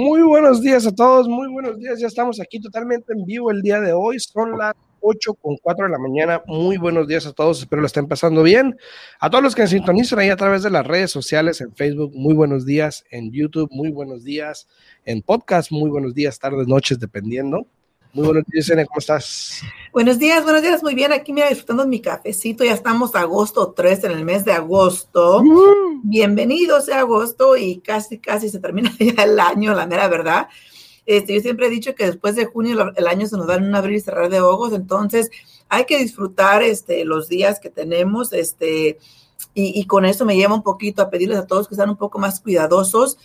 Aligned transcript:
Muy 0.00 0.22
buenos 0.22 0.62
días 0.62 0.86
a 0.86 0.94
todos, 0.94 1.28
muy 1.28 1.48
buenos 1.48 1.78
días. 1.78 2.00
Ya 2.00 2.06
estamos 2.06 2.40
aquí 2.40 2.60
totalmente 2.60 3.12
en 3.12 3.24
vivo 3.24 3.50
el 3.50 3.62
día 3.62 3.80
de 3.80 3.92
hoy. 3.92 4.18
Son 4.20 4.56
las 4.56 4.74
8 5.00 5.34
con 5.34 5.56
4 5.56 5.86
de 5.86 5.90
la 5.90 5.98
mañana. 5.98 6.42
Muy 6.46 6.76
buenos 6.76 7.08
días 7.08 7.26
a 7.26 7.32
todos, 7.32 7.60
espero 7.60 7.82
lo 7.82 7.86
estén 7.86 8.06
pasando 8.06 8.42
bien. 8.42 8.76
A 9.20 9.30
todos 9.30 9.42
los 9.44 9.54
que 9.54 9.66
sintonizan 9.66 10.18
ahí 10.20 10.30
a 10.30 10.36
través 10.36 10.62
de 10.62 10.70
las 10.70 10.86
redes 10.86 11.10
sociales, 11.10 11.60
en 11.60 11.74
Facebook, 11.74 12.12
muy 12.14 12.34
buenos 12.34 12.64
días, 12.64 13.04
en 13.10 13.32
YouTube, 13.32 13.68
muy 13.70 13.90
buenos 13.90 14.24
días, 14.24 14.68
en 15.04 15.22
podcast, 15.22 15.70
muy 15.70 15.90
buenos 15.90 16.14
días, 16.14 16.38
tardes, 16.38 16.68
noches, 16.68 16.98
dependiendo. 16.98 17.66
Muy 18.12 18.24
buenos 18.24 18.44
días, 18.46 18.70
Ene, 18.70 18.86
¿cómo 18.86 18.98
estás? 18.98 19.60
Buenos 19.92 20.18
días, 20.18 20.42
buenos 20.42 20.62
días, 20.62 20.82
muy 20.82 20.94
bien. 20.94 21.12
Aquí 21.12 21.32
mira, 21.32 21.48
disfrutando 21.48 21.86
mi 21.86 22.00
cafecito. 22.00 22.64
Ya 22.64 22.72
estamos 22.72 23.14
agosto 23.14 23.72
3, 23.72 24.04
en 24.04 24.12
el 24.12 24.24
mes 24.24 24.44
de 24.44 24.52
agosto. 24.52 25.42
Bienvenidos 26.02 26.88
a 26.88 27.00
agosto 27.00 27.56
y 27.56 27.80
casi, 27.80 28.18
casi 28.18 28.48
se 28.48 28.60
termina 28.60 28.90
ya 28.98 29.24
el 29.24 29.38
año, 29.38 29.74
la 29.74 29.86
mera 29.86 30.08
verdad. 30.08 30.48
Este, 31.04 31.34
yo 31.34 31.40
siempre 31.40 31.66
he 31.66 31.70
dicho 31.70 31.94
que 31.94 32.06
después 32.06 32.34
de 32.34 32.46
junio 32.46 32.92
el 32.96 33.06
año 33.06 33.26
se 33.26 33.36
nos 33.36 33.46
da 33.46 33.56
un 33.56 33.74
abrir 33.74 33.96
y 33.96 34.00
cerrar 34.00 34.28
de 34.28 34.40
ojos, 34.40 34.72
entonces 34.72 35.30
hay 35.68 35.84
que 35.84 35.98
disfrutar 35.98 36.62
este, 36.62 37.04
los 37.04 37.28
días 37.28 37.60
que 37.60 37.70
tenemos, 37.70 38.32
este, 38.32 38.98
y, 39.54 39.86
con 39.86 40.04
eso 40.04 40.24
me 40.24 40.36
lleva 40.36 40.54
un 40.54 40.62
poquito 40.62 41.02
a 41.02 41.10
pedirles 41.10 41.38
a 41.38 41.46
todos 41.46 41.68
que 41.68 41.74
sean 41.74 41.90
un 41.90 41.96
poco 41.96 42.18
más 42.18 42.40
cuidadosos. 42.40 43.18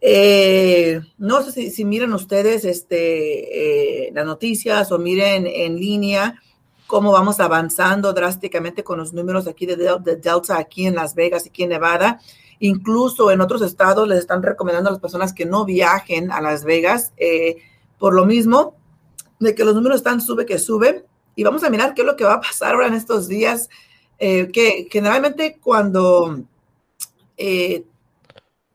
Eh, 0.00 1.00
no 1.18 1.42
sé 1.42 1.70
si, 1.70 1.84
miren 1.84 2.12
ustedes 2.12 2.64
este, 2.64 4.06
eh, 4.06 4.12
las 4.12 4.24
noticias 4.24 4.92
o 4.92 4.98
miren 4.98 5.46
en 5.46 5.76
línea 5.76 6.40
cómo 6.86 7.10
vamos 7.10 7.40
avanzando 7.40 8.12
drásticamente 8.12 8.84
con 8.84 8.98
los 8.98 9.12
números 9.12 9.48
aquí 9.48 9.66
de, 9.66 9.76
de 9.76 10.16
Delta, 10.16 10.56
aquí 10.56 10.86
en 10.86 10.94
Las 10.94 11.14
Vegas, 11.14 11.46
aquí 11.46 11.64
en 11.64 11.70
Nevada. 11.70 12.20
Incluso 12.60 13.30
en 13.30 13.40
otros 13.40 13.60
estados 13.62 14.08
les 14.08 14.20
están 14.20 14.42
recomendando 14.42 14.88
a 14.88 14.92
las 14.92 15.00
personas 15.00 15.32
que 15.32 15.44
no 15.44 15.64
viajen 15.64 16.30
a 16.30 16.40
Las 16.40 16.64
Vegas 16.64 17.12
eh, 17.16 17.56
por 17.98 18.14
lo 18.14 18.24
mismo 18.24 18.74
de 19.38 19.54
que 19.54 19.64
los 19.64 19.74
números 19.74 19.98
están 19.98 20.20
sube 20.20 20.46
que 20.46 20.58
sube. 20.58 21.04
Y 21.34 21.44
vamos 21.44 21.62
a 21.62 21.70
mirar 21.70 21.94
qué 21.94 22.02
es 22.02 22.06
lo 22.06 22.16
que 22.16 22.24
va 22.24 22.34
a 22.34 22.40
pasar 22.40 22.74
ahora 22.74 22.88
en 22.88 22.94
estos 22.94 23.28
días, 23.28 23.68
que 24.18 24.88
generalmente 24.90 25.56
cuando 25.62 26.42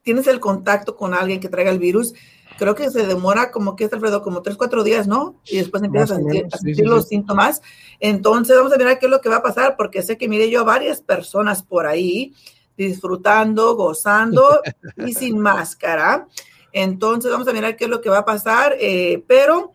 tienes 0.03 0.27
el 0.27 0.39
contacto 0.39 0.95
con 0.95 1.13
alguien 1.13 1.39
que 1.39 1.49
traiga 1.49 1.71
el 1.71 1.79
virus, 1.79 2.13
creo 2.57 2.75
que 2.75 2.89
se 2.91 3.05
demora 3.07 3.51
como 3.51 3.75
que 3.75 3.85
es 3.85 3.93
Alfredo, 3.93 4.21
como 4.21 4.41
tres, 4.41 4.57
cuatro 4.57 4.83
días, 4.83 5.07
¿no? 5.07 5.35
Y 5.45 5.57
después 5.57 5.81
empiezas 5.83 6.11
a 6.11 6.15
sentir, 6.15 6.85
los 6.85 7.07
síntomas. 7.07 7.61
Entonces 7.99 8.55
vamos 8.55 8.73
a 8.73 8.77
mirar 8.77 8.99
qué 8.99 9.05
es 9.05 9.11
lo 9.11 9.21
que 9.21 9.29
va 9.29 9.37
a 9.37 9.43
pasar, 9.43 9.75
porque 9.75 10.03
sé 10.03 10.17
que 10.17 10.29
mire 10.29 10.49
yo 10.49 10.61
a 10.61 10.63
varias 10.63 11.01
personas 11.01 11.63
por 11.63 11.87
ahí 11.87 12.33
disfrutando, 12.77 13.75
gozando 13.75 14.61
y 14.97 15.13
sin 15.13 15.39
máscara. 15.39 16.27
Entonces 16.71 17.31
vamos 17.31 17.47
a 17.47 17.53
mirar 17.53 17.75
qué 17.75 17.85
es 17.85 17.89
lo 17.89 18.01
que 18.01 18.09
va 18.09 18.19
a 18.19 18.25
pasar, 18.25 18.75
eh, 18.79 19.23
pero 19.27 19.73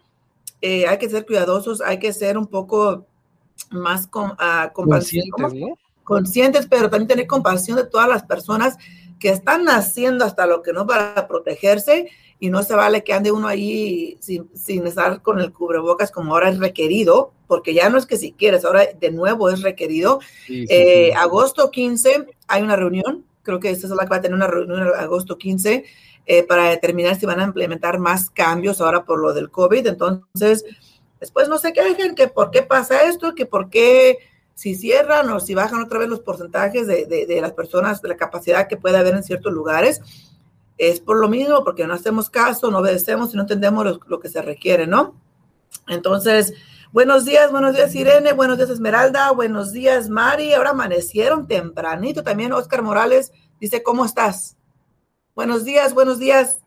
eh, 0.61 0.87
hay 0.87 0.99
que 0.99 1.09
ser 1.09 1.25
cuidadosos, 1.25 1.81
hay 1.81 1.99
que 1.99 2.13
ser 2.13 2.37
un 2.37 2.47
poco 2.47 3.07
más 3.71 4.07
uh, 4.07 4.73
conscientes, 4.73 5.53
conscientes, 6.05 6.67
pero 6.67 6.91
también 6.91 7.09
tener 7.09 7.27
compasión 7.27 7.77
de 7.77 7.85
todas 7.85 8.09
las 8.09 8.25
personas 8.25 8.77
que 9.19 9.31
están 9.31 9.69
haciendo 9.69 10.25
hasta 10.25 10.47
lo 10.47 10.63
que 10.63 10.73
no 10.73 10.87
para 10.87 11.27
protegerse 11.29 12.11
y 12.41 12.51
no 12.51 12.63
se 12.63 12.75
vale 12.75 13.03
que 13.03 13.13
ande 13.13 13.33
uno 13.33 13.49
ahí 13.49 14.17
sin, 14.21 14.49
sin, 14.55 14.87
estar 14.87 15.23
con 15.23 15.41
el 15.41 15.53
cubrebocas 15.53 16.11
como 16.11 16.35
ahora 16.35 16.51
es 16.51 16.59
requerido, 16.59 17.33
porque 17.47 17.75
ya 17.75 17.89
no 17.89 17.99
es 17.99 18.07
que 18.07 18.17
si 18.17 18.33
quieres, 18.33 18.65
ahora 18.65 18.87
de 18.99 19.11
nuevo 19.11 19.51
es 19.51 19.63
requerido. 19.63 20.21
Eh, 20.49 21.13
agosto 21.17 21.71
15 21.71 22.27
hay 22.47 22.63
una 22.63 22.77
reunión, 22.77 23.25
creo 23.43 23.59
que 23.59 23.71
esta 23.71 23.87
es 23.87 23.93
la 23.93 24.05
que 24.05 24.11
va 24.11 24.17
a 24.17 24.21
tener 24.21 24.37
una 24.37 24.47
reunión 24.47 24.89
agosto 24.97 25.37
15 25.37 25.85
eh, 26.27 26.43
para 26.45 26.71
determinar 26.71 27.17
si 27.17 27.27
van 27.27 27.41
a 27.41 27.45
implementar 27.45 27.99
más 27.99 28.31
cambios 28.31 28.81
ahora 28.81 29.05
por 29.05 29.19
lo 29.19 29.33
del 29.33 29.51
COVID. 29.51 29.87
Entonces, 29.87 30.65
después 31.19 31.49
no 31.49 31.59
se 31.59 31.73
quejen 31.73 32.15
que 32.15 32.29
por 32.29 32.51
qué 32.51 32.63
pasa 32.63 33.05
esto, 33.09 33.35
que 33.35 33.47
por 33.47 33.69
qué 33.69 34.19
si 34.59 34.75
cierran 34.75 35.31
o 35.31 35.39
si 35.39 35.55
bajan 35.55 35.83
otra 35.83 36.01
vez 36.01 36.09
los 36.09 36.19
porcentajes 36.19 36.89
de, 36.89 37.07
de, 37.07 37.41
las 37.41 37.53
personas, 37.53 38.03
de 38.03 38.09
la 38.09 38.17
capacidad 38.17 38.67
que 38.67 38.77
puede 38.77 38.99
haber 38.99 39.15
en 39.15 39.23
ciertos 39.23 39.53
lugares 39.53 40.01
es 40.77 40.99
por 40.99 41.21
lo 41.21 41.29
mismo, 41.29 41.63
porque 41.63 41.87
no 41.87 41.95
hacemos 41.95 42.29
caso, 42.29 42.69
no 42.69 42.79
obedecemos 42.79 43.33
y 43.33 43.37
no 43.37 43.43
entendemos 43.43 44.01
lo, 44.05 44.19
que 44.19 44.29
se 44.29 44.43
requiere, 44.43 44.89
¿no? 44.89 45.15
Entonces, 45.87 46.55
buenos 46.91 47.25
días, 47.25 47.53
buenos 47.53 47.77
días 47.77 47.95
Irene, 47.95 48.33
buenos 48.33 48.57
días 48.57 48.71
Esmeralda, 48.71 49.31
buenos 49.31 49.71
días 49.71 50.09
Mari, 50.09 50.53
ahora 50.53 50.71
amanecieron 50.71 51.47
tempranito 51.47 52.25
también 52.25 52.53
Oscar 52.53 52.83
Morales 52.83 53.31
dice, 53.61 53.85
¿cómo 53.85 54.05
estás? 54.05 54.57
Buenos 55.37 55.65
días, 55.65 55.95
buenos 55.95 56.19
días. 56.19 56.59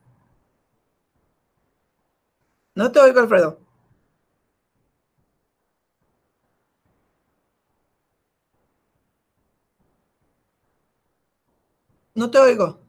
No 2.74 2.90
te 2.94 3.02
oigo, 3.02 3.20
Alfredo. 3.20 3.60
No 12.14 12.30
te 12.30 12.38
oigo. 12.40 12.80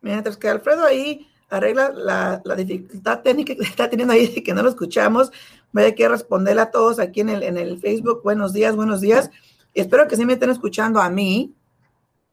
Mientras 0.00 0.36
que 0.36 0.48
Alfredo 0.48 0.84
ahí 0.84 1.28
arregla 1.48 1.90
la, 1.90 2.42
la, 2.44 2.54
dificultad 2.54 3.22
técnica 3.22 3.54
que 3.54 3.62
está 3.64 3.88
teniendo 3.88 4.14
ahí 4.14 4.26
de 4.26 4.42
que 4.42 4.54
no 4.54 4.62
lo 4.62 4.68
escuchamos, 4.68 5.30
voy 5.72 5.84
a 5.84 5.94
que 5.94 6.08
responderle 6.08 6.62
a 6.62 6.70
todos 6.70 6.98
aquí 6.98 7.20
en 7.20 7.30
el, 7.30 7.42
en 7.42 7.56
el 7.56 7.80
Facebook. 7.80 8.22
Buenos 8.22 8.52
días, 8.52 8.76
buenos 8.76 9.00
días. 9.00 9.30
Espero 9.74 10.08
que 10.08 10.16
sí 10.16 10.24
me 10.24 10.34
estén 10.34 10.50
escuchando 10.50 11.00
a 11.00 11.10
mí. 11.10 11.54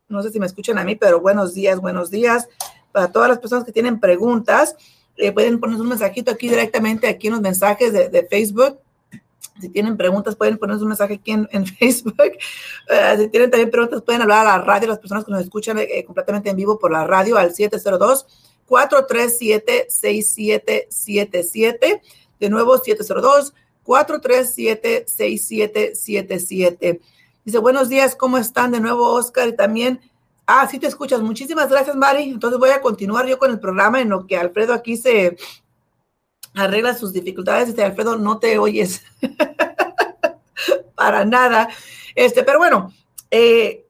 No 0.07 0.21
sé 0.21 0.31
si 0.31 0.39
me 0.39 0.45
escuchan 0.45 0.77
a 0.77 0.83
mí, 0.83 0.95
pero 0.95 1.19
buenos 1.19 1.53
días, 1.53 1.79
buenos 1.79 2.11
días. 2.11 2.47
Para 2.91 3.11
todas 3.11 3.29
las 3.29 3.39
personas 3.39 3.65
que 3.65 3.71
tienen 3.71 3.99
preguntas, 3.99 4.75
eh, 5.17 5.31
pueden 5.31 5.59
poner 5.59 5.79
un 5.79 5.89
mensajito 5.89 6.31
aquí 6.31 6.49
directamente, 6.49 7.07
aquí 7.07 7.27
en 7.27 7.33
los 7.33 7.41
mensajes 7.41 7.93
de, 7.93 8.09
de 8.09 8.25
Facebook. 8.25 8.79
Si 9.61 9.69
tienen 9.69 9.95
preguntas, 9.95 10.35
pueden 10.35 10.57
poner 10.57 10.75
un 10.77 10.87
mensaje 10.87 11.13
aquí 11.15 11.31
en, 11.31 11.65
Facebook. 11.79 12.15
Eh, 12.19 13.15
si 13.17 13.29
tienen 13.29 13.49
también 13.49 13.71
preguntas, 13.71 14.01
pueden 14.01 14.21
hablar 14.21 14.45
a 14.45 14.57
la 14.57 14.63
radio, 14.63 14.89
las 14.89 14.99
personas 14.99 15.23
que 15.23 15.31
nos 15.31 15.41
escuchan 15.41 15.77
eh, 15.79 16.03
completamente 16.05 16.49
en 16.49 16.55
vivo 16.55 16.77
por 16.77 16.91
la 16.91 17.07
radio 17.07 17.37
al 17.37 17.53
702 17.53 18.27
437 18.65 19.87
6777. 19.89 22.01
De 22.39 22.49
nuevo, 22.49 22.77
702 22.77 23.53
437 23.83 25.05
6777. 25.07 27.01
Dice, 27.45 27.59
buenos 27.59 27.89
días, 27.89 28.15
¿cómo 28.15 28.37
están? 28.37 28.71
De 28.71 28.79
nuevo, 28.79 29.13
Oscar, 29.13 29.47
y 29.47 29.55
también, 29.55 30.01
ah, 30.47 30.67
sí 30.67 30.79
te 30.79 30.87
escuchas. 30.87 31.21
Muchísimas 31.21 31.69
gracias, 31.69 31.95
Mari. 31.95 32.23
Entonces 32.23 32.59
voy 32.59 32.71
a 32.71 32.81
continuar 32.81 33.27
yo 33.27 33.37
con 33.37 33.51
el 33.51 33.59
programa 33.59 34.01
en 34.01 34.09
lo 34.09 34.25
que 34.25 34.35
Alfredo 34.35 34.73
aquí 34.73 34.97
se, 34.97 35.37
arregla 36.55 36.93
sus 36.93 37.13
dificultades. 37.13 37.69
Este 37.69 37.83
Alfredo, 37.83 38.17
no 38.17 38.39
te 38.39 38.57
oyes 38.57 39.03
para 40.95 41.25
nada. 41.25 41.69
Este, 42.15 42.43
pero 42.43 42.59
bueno, 42.59 42.93
eh, 43.29 43.85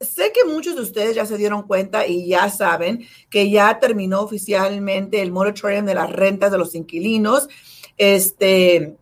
sé 0.00 0.32
que 0.32 0.44
muchos 0.44 0.76
de 0.76 0.82
ustedes 0.82 1.16
ya 1.16 1.26
se 1.26 1.36
dieron 1.36 1.62
cuenta 1.62 2.06
y 2.06 2.28
ya 2.28 2.50
saben 2.50 3.06
que 3.30 3.50
ya 3.50 3.78
terminó 3.78 4.20
oficialmente 4.20 5.20
el 5.20 5.32
moratorium 5.32 5.86
de 5.86 5.94
las 5.94 6.10
rentas 6.10 6.52
de 6.52 6.58
los 6.58 6.74
inquilinos. 6.74 7.48
Este, 7.96 8.96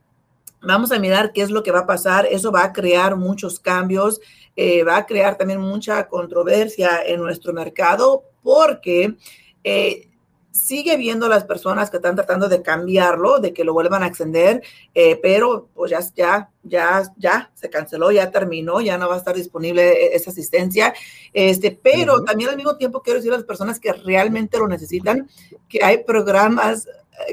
vamos 0.61 0.93
a 0.93 0.99
mirar 0.99 1.33
qué 1.33 1.43
es 1.43 1.51
lo 1.51 1.63
que 1.63 1.73
va 1.73 1.81
a 1.81 1.87
pasar. 1.87 2.27
Eso 2.27 2.53
va 2.53 2.65
a 2.65 2.73
crear 2.73 3.17
muchos 3.17 3.59
cambios, 3.59 4.21
eh, 4.55 4.85
va 4.85 4.99
a 4.99 5.07
crear 5.07 5.37
también 5.37 5.61
mucha 5.61 6.09
controversia 6.09 7.03
en 7.05 7.21
nuestro 7.21 7.53
mercado 7.53 8.25
porque 8.43 9.17
eh, 9.65 10.09
sigue 10.53 10.97
viendo 10.97 11.29
las 11.29 11.45
personas 11.45 11.91
que 11.91 11.97
están 11.97 12.15
tratando 12.15 12.49
de 12.49 12.63
cambiarlo, 12.63 13.41
de 13.41 13.53
que 13.53 13.65
lo 13.65 13.73
vuelvan 13.73 14.03
a 14.03 14.07
extender, 14.07 14.63
eh, 14.95 15.19
pero 15.21 15.69
pues 15.75 15.91
ya, 15.91 16.01
ya, 16.15 16.51
ya, 16.63 17.03
ya 17.17 17.51
se 17.55 17.71
canceló, 17.71 18.13
ya 18.13 18.31
terminó, 18.31 18.81
ya 18.81 18.99
no 18.99 19.09
va 19.09 19.15
a 19.15 19.19
estar 19.19 19.35
disponible 19.35 19.91
e, 19.91 20.15
esa 20.15 20.31
asistencia. 20.31 20.95
Este, 21.33 21.71
pero 21.71 22.23
también 22.23 22.51
al 22.51 22.57
mismo 22.57 22.77
tiempo 22.77 23.03
quiero 23.03 23.19
decir 23.19 23.33
a 23.33 23.37
las 23.37 23.47
personas 23.47 23.81
que 23.81 23.93
realmente 23.93 24.59
lo 24.59 24.69
necesitan, 24.69 25.29
que 25.69 25.83
hay 25.83 26.05
programas 26.05 26.87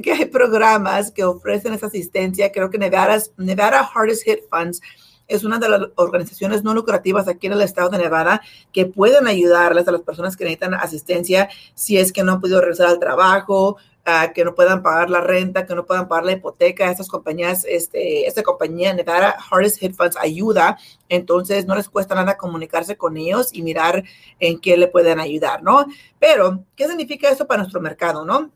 que 0.04 0.12
hay 0.12 0.26
programas 0.26 1.10
que 1.10 1.24
ofrecen 1.24 1.74
esa 1.74 1.88
asistencia. 1.88 2.52
Creo 2.52 2.70
que 2.70 2.78
Nevada, 2.78 3.18
Nevada 3.38 3.90
Hardest 3.94 4.24
Hit 4.24 4.42
Funds 4.50 4.82
es 5.30 5.44
una 5.44 5.60
de 5.60 5.70
las 5.70 5.82
organizaciones 5.96 6.64
no 6.64 6.74
lucrativas 6.74 7.28
aquí 7.28 7.48
en 7.48 7.54
el 7.54 7.62
estado 7.62 7.90
de 7.90 8.00
Nevada 8.00 8.42
que 8.74 8.86
pueden 8.86 9.28
ayudarles 9.28 9.88
a 9.88 9.92
las 9.92 10.02
personas 10.02 10.36
que 10.36 10.44
necesitan 10.44 10.74
asistencia 10.74 11.50
si 11.76 11.98
es 11.98 12.12
que 12.12 12.24
no 12.24 12.34
han 12.34 12.42
podido 12.42 12.60
regresar 12.60 12.88
al 12.88 13.00
trabajo, 13.00 13.78
uh, 14.08 14.34
que 14.34 14.44
no 14.44 14.56
puedan 14.56 14.82
pagar 14.82 15.10
la 15.10 15.22
renta, 15.22 15.66
que 15.68 15.76
no 15.76 15.86
puedan 15.86 16.08
pagar 16.08 16.26
la 16.26 16.32
hipoteca. 16.34 16.90
Estas 16.90 17.08
compañías, 17.08 17.64
este, 17.66 18.28
esta 18.28 18.42
compañía 18.42 18.94
Nevada 18.94 19.38
Hardest 19.50 19.78
Hit 19.78 19.96
Funds 19.96 20.18
ayuda, 20.18 20.78
entonces 21.08 21.68
no 21.68 21.76
les 21.76 21.88
cuesta 21.90 22.16
nada 22.16 22.36
comunicarse 22.36 22.98
con 22.98 23.16
ellos 23.16 23.50
y 23.54 23.62
mirar 23.62 24.04
en 24.40 24.60
qué 24.60 24.78
le 24.78 24.88
pueden 24.88 25.20
ayudar, 25.20 25.62
¿no? 25.62 25.86
Pero, 26.18 26.66
¿qué 26.76 26.88
significa 26.88 27.30
esto 27.30 27.46
para 27.48 27.62
nuestro 27.62 27.82
mercado, 27.82 28.26
no? 28.26 28.52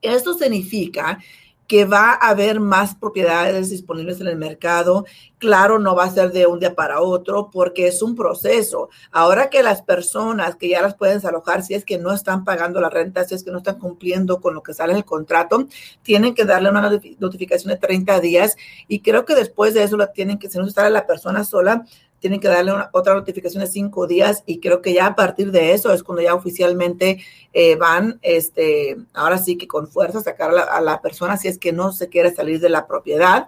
Esto 0.00 0.34
significa 0.34 1.18
que 1.66 1.84
va 1.84 2.12
a 2.12 2.28
haber 2.28 2.60
más 2.60 2.94
propiedades 2.94 3.70
disponibles 3.70 4.20
en 4.20 4.26
el 4.26 4.36
mercado. 4.36 5.04
Claro, 5.38 5.78
no 5.78 5.94
va 5.94 6.04
a 6.04 6.10
ser 6.10 6.32
de 6.32 6.46
un 6.46 6.58
día 6.58 6.74
para 6.74 7.00
otro 7.00 7.50
porque 7.50 7.86
es 7.86 8.02
un 8.02 8.14
proceso. 8.14 8.90
Ahora 9.10 9.50
que 9.50 9.62
las 9.62 9.82
personas 9.82 10.56
que 10.56 10.68
ya 10.68 10.82
las 10.82 10.94
pueden 10.94 11.16
desalojar, 11.16 11.62
si 11.62 11.74
es 11.74 11.84
que 11.84 11.98
no 11.98 12.12
están 12.12 12.44
pagando 12.44 12.80
la 12.80 12.90
renta, 12.90 13.24
si 13.24 13.34
es 13.34 13.44
que 13.44 13.50
no 13.50 13.58
están 13.58 13.78
cumpliendo 13.78 14.40
con 14.40 14.54
lo 14.54 14.62
que 14.62 14.74
sale 14.74 14.92
en 14.92 14.98
el 14.98 15.04
contrato, 15.04 15.66
tienen 16.02 16.34
que 16.34 16.44
darle 16.44 16.70
una 16.70 17.00
notificación 17.18 17.72
de 17.72 17.78
30 17.78 18.20
días 18.20 18.56
y 18.88 19.00
creo 19.00 19.24
que 19.24 19.34
después 19.34 19.74
de 19.74 19.82
eso 19.82 19.96
la 19.96 20.12
tienen 20.12 20.38
que, 20.38 20.50
si 20.50 20.58
no 20.58 20.66
está 20.66 20.88
la 20.90 21.06
persona 21.06 21.44
sola, 21.44 21.84
tienen 22.24 22.40
que 22.40 22.48
darle 22.48 22.72
otra 22.92 23.12
notificación 23.12 23.62
de 23.62 23.70
cinco 23.70 24.06
días 24.06 24.44
y 24.46 24.58
creo 24.58 24.80
que 24.80 24.94
ya 24.94 25.08
a 25.08 25.14
partir 25.14 25.52
de 25.52 25.74
eso 25.74 25.92
es 25.92 26.02
cuando 26.02 26.22
ya 26.22 26.34
oficialmente 26.34 27.22
eh, 27.52 27.76
van, 27.76 28.18
este, 28.22 28.96
ahora 29.12 29.36
sí 29.36 29.58
que 29.58 29.68
con 29.68 29.88
fuerza 29.88 30.22
sacar 30.22 30.50
a 30.54 30.80
la, 30.80 31.02
persona 31.02 31.36
si 31.36 31.48
es 31.48 31.58
que 31.58 31.70
no 31.70 31.92
se 31.92 32.08
quiere 32.08 32.34
salir 32.34 32.60
de 32.60 32.70
la 32.70 32.86
propiedad, 32.86 33.46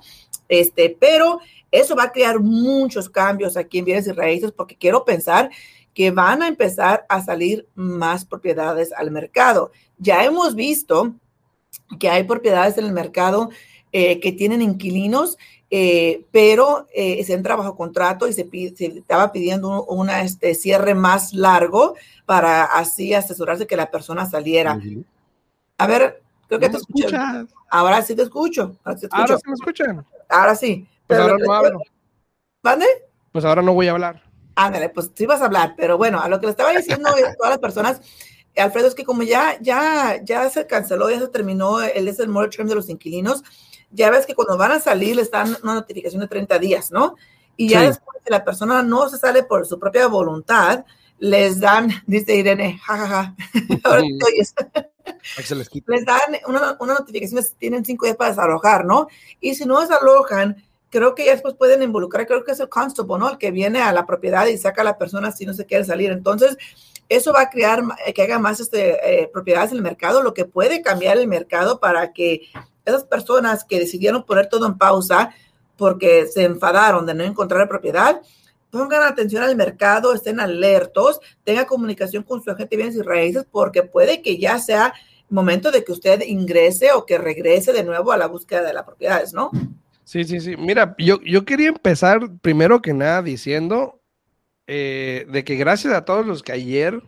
este, 0.50 0.94
pero 1.00 1.40
eso 1.70 1.96
va 1.96 2.02
a 2.02 2.12
crear 2.12 2.38
muchos 2.38 3.08
cambios 3.08 3.56
aquí 3.56 3.78
en 3.78 3.86
bienes 3.86 4.08
y 4.08 4.12
raíces 4.12 4.52
porque 4.52 4.76
quiero 4.76 5.06
pensar 5.06 5.48
que 5.94 6.10
van 6.10 6.42
a 6.42 6.48
empezar 6.48 7.06
a 7.08 7.22
salir 7.22 7.66
más 7.74 8.26
propiedades 8.26 8.92
al 8.92 9.10
mercado. 9.10 9.72
Ya 9.96 10.22
hemos 10.22 10.54
visto 10.54 11.14
que 11.98 12.10
hay 12.10 12.24
propiedades 12.24 12.76
en 12.76 12.84
el 12.84 12.92
mercado 12.92 13.48
eh, 13.98 14.20
que 14.20 14.32
tienen 14.32 14.60
inquilinos 14.60 15.38
eh, 15.70 16.26
pero 16.30 16.86
eh, 16.94 17.24
se 17.24 17.32
entra 17.32 17.56
bajo 17.56 17.76
contrato 17.76 18.28
y 18.28 18.34
se, 18.34 18.46
estaba 18.78 19.32
pidiendo 19.32 19.84
un 19.84 20.10
este, 20.10 20.54
cierre 20.54 20.94
más 20.94 21.32
largo 21.32 21.94
para 22.26 22.64
así 22.64 23.14
asesorarse 23.14 23.66
que 23.66 23.74
la 23.74 23.90
persona 23.90 24.26
saliera. 24.26 24.78
A 25.78 25.86
ver, 25.86 26.22
creo 26.46 26.60
que 26.60 26.68
te 26.68 26.76
escucho. 26.76 27.08
Ahora 27.70 28.02
sí 28.02 28.14
te 28.14 28.22
escucho. 28.22 28.76
Ahora 28.84 28.98
sí, 28.98 29.06
ahora 29.10 29.36
sí 29.38 29.42
me 29.46 29.54
escuchan. 29.54 30.06
Ahora 30.28 30.54
sí. 30.54 30.86
Pues 31.06 31.18
ahora 31.18 31.36
no 31.38 31.52
hablo. 31.54 31.80
¿Mande? 32.62 32.86
Pues 33.32 33.46
ahora 33.46 33.62
no 33.62 33.72
voy 33.72 33.88
a 33.88 33.92
hablar. 33.92 34.22
Ándale, 34.56 34.90
pues 34.90 35.10
sí 35.14 35.24
vas 35.24 35.40
a 35.40 35.46
hablar, 35.46 35.72
pero 35.74 35.96
bueno, 35.96 36.20
a 36.20 36.28
lo 36.28 36.38
que 36.38 36.46
le 36.46 36.50
estaba 36.50 36.72
diciendo 36.72 37.08
a 37.08 37.34
todas 37.34 37.50
las 37.50 37.58
personas, 37.58 38.02
Alfredo, 38.56 38.88
es 38.88 38.94
que 38.94 39.04
como 39.04 39.22
ya, 39.22 39.58
ya, 39.60 40.20
ya 40.22 40.48
se 40.50 40.66
canceló, 40.66 41.10
ya 41.10 41.18
se 41.18 41.28
terminó 41.28 41.80
el, 41.80 42.08
es 42.08 42.18
el 42.20 42.28
moratorium 42.28 42.68
de 42.68 42.74
los 42.74 42.88
inquilinos, 42.88 43.42
ya 43.90 44.10
ves 44.10 44.26
que 44.26 44.34
cuando 44.34 44.56
van 44.56 44.72
a 44.72 44.80
salir 44.80 45.16
les 45.16 45.30
dan 45.30 45.56
una 45.62 45.74
notificación 45.74 46.20
de 46.20 46.28
30 46.28 46.58
días, 46.58 46.90
¿no? 46.90 47.16
Y 47.56 47.68
ya 47.70 47.82
después 47.82 48.22
de 48.24 48.30
la 48.30 48.44
persona 48.44 48.82
no 48.82 49.08
se 49.08 49.18
sale 49.18 49.42
por 49.42 49.66
su 49.66 49.78
propia 49.78 50.06
voluntad, 50.08 50.84
les 51.18 51.60
dan, 51.60 51.90
dice 52.06 52.36
Irene, 52.36 52.78
jajaja, 52.84 53.34
ahora 53.84 54.02
les, 54.02 54.54
les 55.86 56.04
dan 56.04 56.20
una, 56.46 56.76
una 56.80 56.94
notificación, 56.94 57.42
tienen 57.58 57.84
cinco 57.84 58.06
días 58.06 58.16
para 58.16 58.30
desalojar, 58.30 58.84
¿no? 58.84 59.08
Y 59.40 59.54
si 59.54 59.64
no 59.64 59.80
desalojan, 59.80 60.62
creo 60.90 61.14
que 61.14 61.26
ya 61.26 61.32
después 61.32 61.54
pueden 61.54 61.82
involucrar, 61.82 62.26
creo 62.26 62.44
que 62.44 62.52
es 62.52 62.60
el 62.60 62.68
constable, 62.68 63.18
¿no? 63.18 63.30
El 63.30 63.38
que 63.38 63.50
viene 63.50 63.80
a 63.80 63.92
la 63.92 64.06
propiedad 64.06 64.46
y 64.46 64.58
saca 64.58 64.82
a 64.82 64.84
la 64.84 64.98
persona 64.98 65.32
si 65.32 65.46
no 65.46 65.54
se 65.54 65.66
quiere 65.66 65.84
salir. 65.84 66.10
Entonces, 66.10 66.56
eso 67.08 67.32
va 67.32 67.42
a 67.42 67.50
crear 67.50 67.82
que 68.14 68.22
haga 68.22 68.38
más 68.38 68.60
este, 68.60 69.22
eh, 69.22 69.28
propiedades 69.32 69.70
en 69.70 69.78
el 69.78 69.82
mercado, 69.82 70.22
lo 70.22 70.34
que 70.34 70.44
puede 70.44 70.82
cambiar 70.82 71.18
el 71.18 71.28
mercado 71.28 71.80
para 71.80 72.12
que 72.12 72.48
esas 72.86 73.04
personas 73.04 73.64
que 73.64 73.80
decidieron 73.80 74.24
poner 74.24 74.48
todo 74.48 74.66
en 74.66 74.78
pausa 74.78 75.34
porque 75.76 76.26
se 76.26 76.44
enfadaron 76.44 77.04
de 77.04 77.14
no 77.14 77.24
encontrar 77.24 77.68
propiedad, 77.68 78.22
pongan 78.70 79.02
atención 79.02 79.42
al 79.42 79.56
mercado, 79.56 80.14
estén 80.14 80.40
alertos, 80.40 81.20
tengan 81.44 81.66
comunicación 81.66 82.22
con 82.22 82.42
su 82.42 82.50
agente 82.50 82.76
de 82.76 82.82
bienes 82.82 82.96
y 82.96 83.02
raíces, 83.02 83.46
porque 83.50 83.82
puede 83.82 84.22
que 84.22 84.38
ya 84.38 84.58
sea 84.58 84.94
momento 85.28 85.70
de 85.70 85.84
que 85.84 85.92
usted 85.92 86.22
ingrese 86.22 86.92
o 86.92 87.04
que 87.04 87.18
regrese 87.18 87.72
de 87.72 87.84
nuevo 87.84 88.12
a 88.12 88.16
la 88.16 88.26
búsqueda 88.26 88.62
de 88.62 88.72
las 88.72 88.84
propiedades, 88.84 89.34
¿no? 89.34 89.50
Sí, 90.04 90.24
sí, 90.24 90.40
sí. 90.40 90.56
Mira, 90.56 90.94
yo, 90.98 91.20
yo 91.22 91.44
quería 91.44 91.68
empezar 91.68 92.20
primero 92.40 92.80
que 92.80 92.94
nada 92.94 93.22
diciendo 93.22 94.00
eh, 94.68 95.26
de 95.28 95.44
que 95.44 95.56
gracias 95.56 95.92
a 95.92 96.04
todos 96.04 96.24
los 96.24 96.42
que 96.42 96.52
ayer 96.52 97.02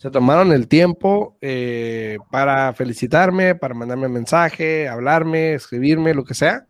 se 0.00 0.10
tomaron 0.10 0.50
el 0.50 0.66
tiempo 0.66 1.36
eh, 1.42 2.16
para 2.30 2.72
felicitarme, 2.72 3.54
para 3.54 3.74
mandarme 3.74 4.08
mensaje, 4.08 4.88
hablarme, 4.88 5.52
escribirme, 5.52 6.14
lo 6.14 6.24
que 6.24 6.32
sea, 6.32 6.66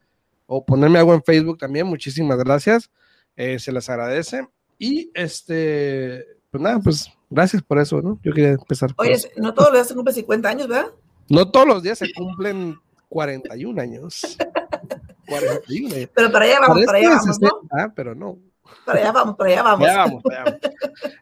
o 0.46 0.64
ponerme 0.64 0.98
algo 0.98 1.14
en 1.14 1.22
Facebook 1.22 1.56
también. 1.56 1.86
Muchísimas 1.86 2.38
gracias. 2.38 2.90
Eh, 3.36 3.60
se 3.60 3.70
les 3.70 3.88
agradece. 3.88 4.48
Y 4.78 5.12
este, 5.14 6.26
pues 6.50 6.60
nada, 6.60 6.80
pues 6.80 7.08
gracias 7.30 7.62
por 7.62 7.78
eso, 7.78 8.02
¿no? 8.02 8.18
Yo 8.24 8.32
quería 8.32 8.50
empezar. 8.50 8.90
Oye, 8.96 9.16
no 9.36 9.54
todos 9.54 9.68
los 9.68 9.74
días 9.74 9.86
se 9.86 9.94
cumplen 9.94 10.14
50 10.16 10.48
años, 10.48 10.66
¿verdad? 10.66 10.90
No 11.28 11.48
todos 11.52 11.68
los 11.68 11.82
días 11.84 11.98
se 11.98 12.12
cumplen 12.12 12.80
41 13.10 13.80
años. 13.80 14.36
41 15.28 16.10
Pero 16.12 16.32
para 16.32 16.46
allá 16.46 16.60
vamos, 16.62 16.84
para 16.84 16.98
allá 16.98 17.10
vamos, 17.10 17.40
¿no? 17.40 17.50
Ah, 17.70 17.92
pero 17.94 18.16
no. 18.16 18.40
Para 18.84 19.00
allá 19.00 19.12
vamos, 19.12 19.36
para 19.36 19.50
allá 19.50 19.62
vamos. 19.62 19.88
vamos, 19.88 20.22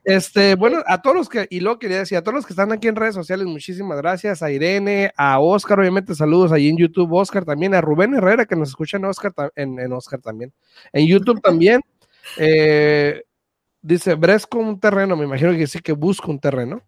Este, 0.04 0.54
bueno, 0.54 0.78
a 0.86 1.02
todos 1.02 1.16
los 1.16 1.28
que, 1.28 1.46
y 1.50 1.60
luego 1.60 1.78
quería 1.78 1.98
decir, 1.98 2.16
a 2.16 2.22
todos 2.22 2.34
los 2.34 2.46
que 2.46 2.52
están 2.52 2.72
aquí 2.72 2.88
en 2.88 2.96
redes 2.96 3.14
sociales, 3.14 3.46
muchísimas 3.46 3.98
gracias. 3.98 4.42
A 4.42 4.50
Irene, 4.50 5.12
a 5.16 5.40
Oscar, 5.40 5.80
obviamente, 5.80 6.14
saludos 6.14 6.52
ahí 6.52 6.68
en 6.68 6.76
YouTube, 6.76 7.12
Oscar 7.12 7.44
también, 7.44 7.74
a 7.74 7.80
Rubén 7.80 8.14
Herrera, 8.14 8.46
que 8.46 8.56
nos 8.56 8.70
escucha 8.70 8.96
en 8.96 9.04
Oscar, 9.04 9.32
en, 9.54 9.78
en 9.78 9.92
Oscar 9.92 10.20
también. 10.20 10.52
En 10.92 11.06
YouTube 11.06 11.40
también. 11.40 11.80
Eh, 12.36 13.22
dice, 13.80 14.14
Bresco 14.14 14.58
un 14.58 14.78
terreno, 14.78 15.16
me 15.16 15.24
imagino 15.24 15.50
que 15.52 15.66
sí 15.66 15.80
que 15.80 15.92
busco 15.92 16.30
un 16.30 16.38
terreno. 16.38 16.82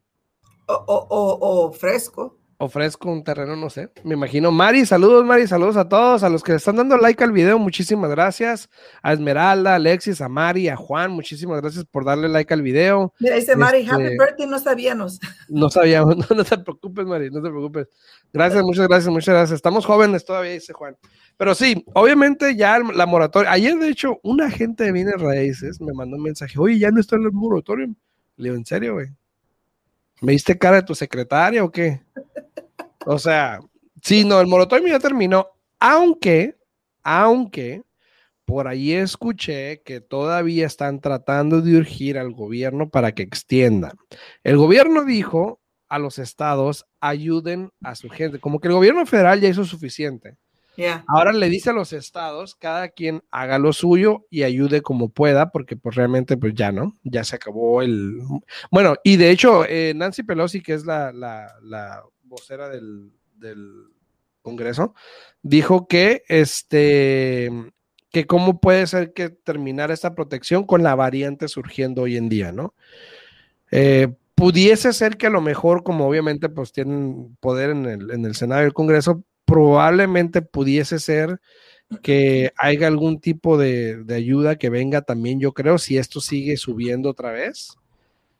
O, 0.66 0.74
o, 0.86 1.38
o 1.40 1.72
fresco 1.72 2.39
ofrezco 2.60 3.10
un 3.10 3.24
terreno, 3.24 3.56
no 3.56 3.70
sé, 3.70 3.90
me 4.04 4.14
imagino. 4.14 4.52
Mari, 4.52 4.84
saludos, 4.84 5.24
Mari, 5.24 5.46
saludos 5.46 5.78
a 5.78 5.88
todos, 5.88 6.22
a 6.22 6.28
los 6.28 6.42
que 6.42 6.54
están 6.54 6.76
dando 6.76 6.98
like 6.98 7.24
al 7.24 7.32
video, 7.32 7.58
muchísimas 7.58 8.10
gracias. 8.10 8.68
A 9.02 9.14
Esmeralda, 9.14 9.72
a 9.72 9.74
Alexis, 9.76 10.20
a 10.20 10.28
Mari, 10.28 10.68
a 10.68 10.76
Juan, 10.76 11.10
muchísimas 11.10 11.62
gracias 11.62 11.86
por 11.86 12.04
darle 12.04 12.28
like 12.28 12.52
al 12.52 12.60
video. 12.60 13.14
Mira, 13.18 13.36
dice 13.36 13.56
Mari, 13.56 13.78
este, 13.80 13.92
happy 13.92 14.16
birthday, 14.16 14.46
no 14.46 14.58
sabíamos. 14.58 15.18
No 15.48 15.68
sabíamos, 15.68 16.16
no, 16.30 16.44
te 16.44 16.58
preocupes, 16.58 17.06
Mari, 17.06 17.30
no 17.30 17.42
te 17.42 17.48
preocupes. 17.48 17.88
Gracias, 18.32 18.62
muchas 18.62 18.86
gracias, 18.86 19.12
muchas 19.12 19.34
gracias. 19.34 19.56
Estamos 19.56 19.86
jóvenes 19.86 20.24
todavía, 20.24 20.52
dice 20.52 20.72
Juan. 20.72 20.96
Pero 21.36 21.54
sí, 21.54 21.84
obviamente 21.94 22.54
ya 22.54 22.78
la 22.78 23.06
moratoria, 23.06 23.50
ayer 23.50 23.76
de 23.78 23.88
hecho, 23.88 24.20
un 24.22 24.42
agente 24.42 24.84
de 24.84 24.92
bienes 24.92 25.20
raíces 25.20 25.80
me 25.80 25.92
mandó 25.92 26.16
un 26.16 26.22
mensaje, 26.22 26.58
oye, 26.58 26.78
ya 26.78 26.90
no 26.90 27.00
está 27.00 27.16
en 27.16 27.22
el 27.22 27.32
moratorio. 27.32 27.86
Le 28.36 28.44
digo, 28.44 28.56
¿en 28.56 28.66
serio, 28.66 28.94
güey? 28.94 29.08
¿Me 30.20 30.32
diste 30.32 30.58
cara 30.58 30.76
de 30.76 30.82
tu 30.82 30.94
secretaria 30.94 31.64
o 31.64 31.70
qué? 31.70 32.00
O 33.06 33.18
sea, 33.18 33.60
sí, 34.02 34.24
no, 34.24 34.40
el 34.40 34.46
moratorio 34.46 34.88
ya 34.88 34.98
terminó, 34.98 35.48
aunque, 35.78 36.56
aunque 37.02 37.82
por 38.44 38.68
ahí 38.68 38.92
escuché 38.92 39.80
que 39.82 40.00
todavía 40.00 40.66
están 40.66 41.00
tratando 41.00 41.60
de 41.60 41.76
urgir 41.76 42.18
al 42.18 42.32
gobierno 42.32 42.90
para 42.90 43.12
que 43.12 43.22
extienda. 43.22 43.94
El 44.42 44.56
gobierno 44.56 45.04
dijo 45.04 45.60
a 45.88 45.98
los 45.98 46.18
estados, 46.18 46.86
ayuden 47.00 47.70
a 47.82 47.94
su 47.94 48.10
gente, 48.10 48.38
como 48.38 48.60
que 48.60 48.68
el 48.68 48.74
gobierno 48.74 49.06
federal 49.06 49.40
ya 49.40 49.48
hizo 49.48 49.64
suficiente. 49.64 50.36
Ahora 51.06 51.32
le 51.32 51.48
dice 51.48 51.70
a 51.70 51.72
los 51.72 51.92
estados, 51.92 52.54
cada 52.54 52.88
quien 52.88 53.22
haga 53.30 53.58
lo 53.58 53.72
suyo 53.72 54.26
y 54.30 54.42
ayude 54.42 54.82
como 54.82 55.08
pueda, 55.08 55.50
porque 55.50 55.76
pues 55.76 55.96
realmente 55.96 56.36
pues 56.36 56.54
ya 56.54 56.72
no, 56.72 56.96
ya 57.02 57.24
se 57.24 57.36
acabó 57.36 57.82
el... 57.82 58.20
Bueno, 58.70 58.94
y 59.04 59.16
de 59.16 59.30
hecho, 59.30 59.64
eh, 59.66 59.92
Nancy 59.94 60.22
Pelosi, 60.22 60.62
que 60.62 60.74
es 60.74 60.84
la, 60.84 61.12
vocera 62.24 62.68
del, 62.68 63.10
Congreso, 64.42 64.94
dijo 65.42 65.86
que 65.86 66.22
este 66.26 67.50
que 68.10 68.26
cómo 68.26 68.58
puede 68.58 68.86
ser 68.86 69.12
que 69.12 69.28
terminar 69.28 69.90
esta 69.90 70.14
protección 70.14 70.64
con 70.64 70.82
la 70.82 70.94
variante 70.94 71.46
surgiendo 71.46 72.02
hoy 72.02 72.16
en 72.16 72.30
día, 72.30 72.50
¿no? 72.50 72.74
Eh, 73.70 74.08
pudiese 74.34 74.94
ser 74.94 75.18
que 75.18 75.26
a 75.26 75.30
lo 75.30 75.42
mejor, 75.42 75.82
como 75.82 76.08
obviamente 76.08 76.48
pues 76.48 76.72
tienen 76.72 77.36
poder 77.40 77.68
en 77.70 77.84
el, 77.84 78.10
en 78.10 78.24
el 78.24 78.34
Senado 78.34 78.62
y 78.62 78.64
el 78.64 78.72
Congreso, 78.72 79.22
probablemente 79.50 80.42
pudiese 80.42 80.98
ser 80.98 81.40
que 82.02 82.52
haya 82.56 82.86
algún 82.86 83.20
tipo 83.20 83.58
de, 83.58 84.04
de, 84.04 84.14
ayuda 84.14 84.56
que 84.56 84.70
venga 84.70 85.02
también, 85.02 85.40
yo 85.40 85.52
creo, 85.52 85.76
si 85.78 85.98
esto 85.98 86.20
sigue 86.20 86.56
subiendo 86.56 87.10
otra 87.10 87.32
vez. 87.32 87.76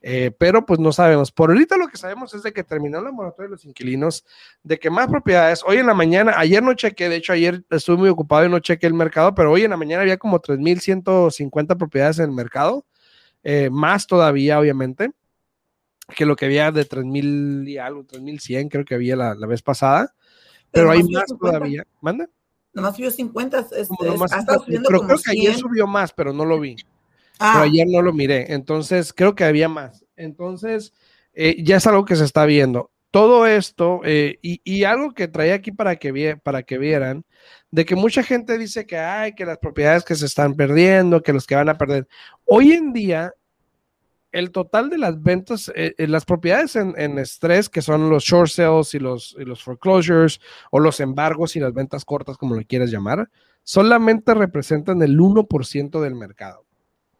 Eh, 0.03 0.31
pero 0.39 0.65
pues 0.65 0.81
no 0.81 0.93
sabemos. 0.93 1.31
Por 1.31 1.51
ahorita 1.51 1.77
lo 1.77 1.89
que 1.89 1.99
sabemos 1.99 2.33
es 2.33 2.43
de 2.43 2.53
que 2.53 2.65
terminó 2.65 3.03
la 3.03 3.13
moratoria 3.13 3.49
de 3.49 3.51
los 3.53 3.65
inquilinos, 3.65 4.25
de 4.63 4.79
que 4.79 4.89
más 4.89 5.09
propiedades, 5.09 5.63
hoy 5.67 5.77
en 5.79 5.87
la 5.87 5.95
mañana, 5.95 6.33
ayer 6.37 6.63
no 6.63 6.73
chequé, 6.75 7.09
de 7.09 7.17
hecho 7.17 7.33
ayer 7.33 7.63
estuve 7.71 7.99
muy 7.99 8.09
ocupado 8.09 8.47
y 8.47 8.49
no 8.49 8.61
chequé 8.61 8.87
el 8.87 8.95
mercado, 8.95 9.35
pero 9.35 9.53
hoy 9.53 9.63
en 9.63 9.71
la 9.71 9.77
mañana 9.77 10.03
había 10.03 10.17
como 10.17 10.41
3.150 10.41 11.77
propiedades 11.77 12.19
en 12.19 12.27
el 12.27 12.33
mercado, 12.33 12.87
eh, 13.43 13.69
más 13.71 14.07
todavía 14.07 14.59
obviamente, 14.59 15.11
que 16.17 16.25
lo 16.25 16.35
que 16.35 16.47
había 16.47 16.73
de 16.73 16.89
3.000 16.89 17.69
y 17.69 17.79
algo, 17.79 18.05
3.100 18.05 18.69
creo 18.71 18.85
que 18.85 18.95
había 18.95 19.17
la, 19.17 19.35
vez 19.47 19.63
pasada, 19.63 20.15
pero, 20.71 20.91
hay 20.91 21.03
más 21.05 21.25
todavía. 21.27 21.85
¿Manda? 22.01 22.29
Nomás 22.73 22.97
subió 22.97 23.11
50, 23.11 23.67
este, 23.77 23.95
pero 24.87 25.01
creo 25.01 25.19
que 25.19 25.31
ayer 25.33 25.57
subió 25.57 25.87
más, 25.87 26.13
pero 26.13 26.33
no 26.33 26.45
lo 26.45 26.61
vi. 26.61 26.77
Pero 26.77 27.51
ah. 27.51 27.63
ayer 27.63 27.87
no 27.89 28.03
lo 28.03 28.13
miré, 28.13 28.53
entonces 28.53 29.13
creo 29.13 29.35
que 29.35 29.45
había 29.45 29.69
más. 29.69 30.05
Entonces, 30.15 30.93
eh, 31.33 31.57
ya 31.63 31.77
es 31.77 31.87
algo 31.87 32.05
que 32.05 32.17
se 32.17 32.25
está 32.25 32.45
viendo. 32.45 32.91
todo 33.11 33.45
esto, 33.45 34.03
eh, 34.05 34.39
y, 34.41 34.85
algo 34.85 35.13
que 35.15 35.27
traía 35.27 35.55
aquí 35.55 35.73
para 35.73 35.97
que, 35.97 36.37
para 36.37 36.63
que 36.63 36.79
vieran, 36.79 37.25
de 37.73 37.85
que 37.85 37.97
mucha 37.97 38.23
gente 38.23 38.57
dice 38.57 38.87
que 38.87 38.99
hay, 38.99 39.35
que 39.35 39.45
las 39.45 39.59
propiedades 39.59 40.05
que 40.05 40.15
se 40.15 40.27
están 40.27 40.55
perdiendo, 40.55 41.21
que 41.21 41.33
los 41.33 41.45
que 41.45 41.57
van 41.57 41.69
a 41.69 41.77
perder. 41.77 42.07
Hoy 42.45 42.71
en 42.71 42.93
día, 42.93 43.35
el 44.33 44.51
total 44.51 44.91
de 44.91 44.99
las 44.99 45.23
ventas, 45.23 45.71
eh, 45.75 45.95
eh, 45.99 46.07
las 46.07 46.25
propiedades 46.25 46.77
en, 46.77 47.19
estrés, 47.19 47.69
que 47.69 47.83
son 47.83 48.11
los 48.11 48.25
short 48.25 48.51
sales 48.51 48.95
y 48.95 48.99
los, 48.99 49.37
y 49.39 49.45
los 49.45 49.63
foreclosures, 49.63 50.41
o 50.71 50.81
los 50.81 51.01
embargos 51.01 51.57
y 51.57 51.61
las 51.61 51.73
ventas 51.73 52.05
cortas, 52.05 52.37
como 52.37 52.55
lo 52.55 52.63
quieras 52.65 52.91
llamar, 52.91 53.29
solamente 53.63 54.35
representan 54.35 55.03
el 55.03 55.19
1% 55.19 56.01
del 56.01 56.15
mercado 56.15 56.65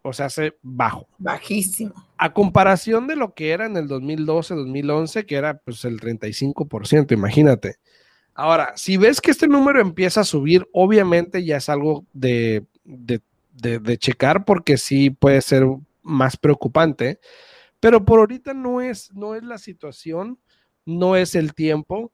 o 0.03 0.13
sea, 0.13 0.27
hace 0.27 0.57
bajo. 0.61 1.07
Bajísimo. 1.17 1.93
A 2.17 2.33
comparación 2.33 3.07
de 3.07 3.15
lo 3.15 3.33
que 3.33 3.51
era 3.51 3.65
en 3.65 3.77
el 3.77 3.87
2012, 3.87 4.55
2011, 4.55 5.25
que 5.25 5.35
era 5.35 5.59
pues 5.59 5.85
el 5.85 5.99
35%, 5.99 7.11
imagínate. 7.11 7.75
Ahora, 8.33 8.73
si 8.75 8.97
ves 8.97 9.21
que 9.21 9.31
este 9.31 9.47
número 9.47 9.81
empieza 9.81 10.21
a 10.21 10.25
subir, 10.25 10.67
obviamente 10.73 11.43
ya 11.43 11.57
es 11.57 11.69
algo 11.69 12.05
de, 12.13 12.65
de, 12.83 13.21
de, 13.53 13.97
checar 13.97 14.45
porque 14.45 14.77
sí 14.77 15.09
puede 15.09 15.41
ser 15.41 15.65
más 16.01 16.37
preocupante, 16.37 17.19
pero 17.79 18.05
por 18.05 18.19
ahorita 18.19 18.53
no 18.53 18.81
es, 18.81 19.11
no 19.13 19.35
es 19.35 19.43
la 19.43 19.57
situación, 19.57 20.39
no 20.85 21.15
es 21.15 21.35
el 21.35 21.53
tiempo 21.53 22.11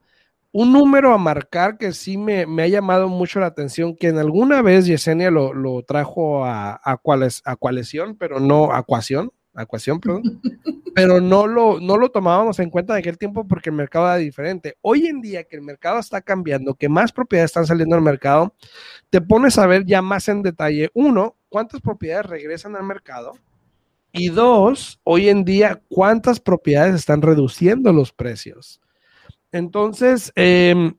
un 0.51 0.73
número 0.73 1.13
a 1.13 1.17
marcar 1.17 1.77
que 1.77 1.93
sí 1.93 2.17
me, 2.17 2.41
ha 2.41 2.67
llamado 2.67 3.09
mucho 3.09 3.39
la 3.39 3.45
atención, 3.45 3.95
que 3.95 4.07
en 4.07 4.17
alguna 4.17 4.63
vez 4.63 4.87
Yesenia 4.87 5.29
lo, 5.29 5.83
trajo 5.83 6.45
a, 6.45 6.81
a, 6.83 6.99
pero 8.17 8.39
no 8.39 8.73
a 8.73 8.79
ecuación, 8.79 9.31
perdón, 9.99 10.23
pero 10.95 11.21
no 11.21 11.45
lo, 11.45 11.79
no 11.79 11.97
lo 11.97 12.09
tomábamos 12.09 12.57
en 12.57 12.71
cuenta 12.71 12.93
en 12.93 12.99
aquel 12.99 13.19
tiempo 13.19 13.47
porque 13.47 13.69
el 13.69 13.75
mercado 13.75 14.07
era 14.07 14.15
diferente. 14.15 14.77
Hoy 14.81 15.05
en 15.05 15.21
día 15.21 15.43
que 15.43 15.57
el 15.57 15.61
mercado 15.61 15.99
está 15.99 16.21
cambiando, 16.21 16.73
que 16.73 16.89
más 16.89 17.11
propiedades 17.11 17.51
están 17.51 17.67
saliendo 17.67 17.95
al 17.95 18.01
mercado, 18.01 18.55
te 19.11 19.21
pones 19.21 19.59
a 19.59 19.67
ver 19.67 19.85
ya 19.85 20.01
más 20.01 20.27
en 20.27 20.41
detalle, 20.41 20.89
uno, 20.95 21.35
cuántas 21.49 21.81
propiedades 21.81 22.25
regresan 22.25 22.75
al 22.75 22.83
mercado. 22.83 23.33
Y 24.17 24.29
dos, 24.29 24.99
hoy 25.03 25.29
en 25.29 25.45
día, 25.45 25.81
¿cuántas 25.89 26.39
propiedades 26.39 26.95
están 26.95 27.21
reduciendo 27.21 27.93
los 27.93 28.11
precios? 28.11 28.81
Entonces, 29.51 30.31
em, 30.35 30.95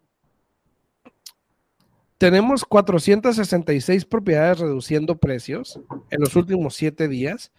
tenemos 2.17 2.65
466 2.65 4.05
propiedades 4.05 4.61
reduciendo 4.61 5.19
precios 5.19 5.81
en 6.11 6.21
los 6.21 6.37
últimos 6.37 6.75
siete 6.75 7.09
días, 7.09 7.53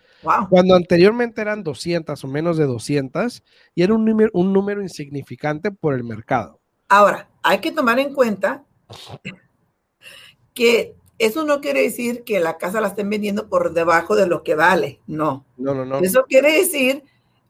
cuando 0.50 0.76
anteriormente 0.76 1.42
eran 1.42 1.64
200 1.64 2.24
o 2.24 2.28
menos 2.28 2.58
de 2.58 2.66
200 2.66 3.44
y 3.76 3.84
era 3.84 3.94
un 3.94 4.06
número, 4.06 4.30
un 4.34 4.52
número 4.52 4.82
insignificante 4.82 5.72
por 5.72 5.94
el 5.94 6.04
mercado. 6.04 6.60
Ahora, 6.90 7.30
hay 7.44 7.60
que 7.60 7.72
tomar 7.72 8.00
en 8.00 8.14
cuenta 8.14 8.66
que 10.54 10.96
eso 11.20 11.44
no 11.44 11.62
quiere 11.62 11.84
decir 11.84 12.24
que 12.24 12.40
la 12.40 12.58
casa 12.58 12.82
la 12.82 12.88
estén 12.88 13.10
vendiendo 13.10 13.48
por 13.48 13.74
debajo 13.74 14.16
de 14.16 14.28
lo 14.28 14.44
que 14.44 14.56
vale, 14.56 15.00
no. 15.06 15.46
No, 15.58 15.76
no, 15.76 15.86
no. 15.86 16.00
Eso 16.00 16.26
quiere 16.28 16.54
decir, 16.54 17.04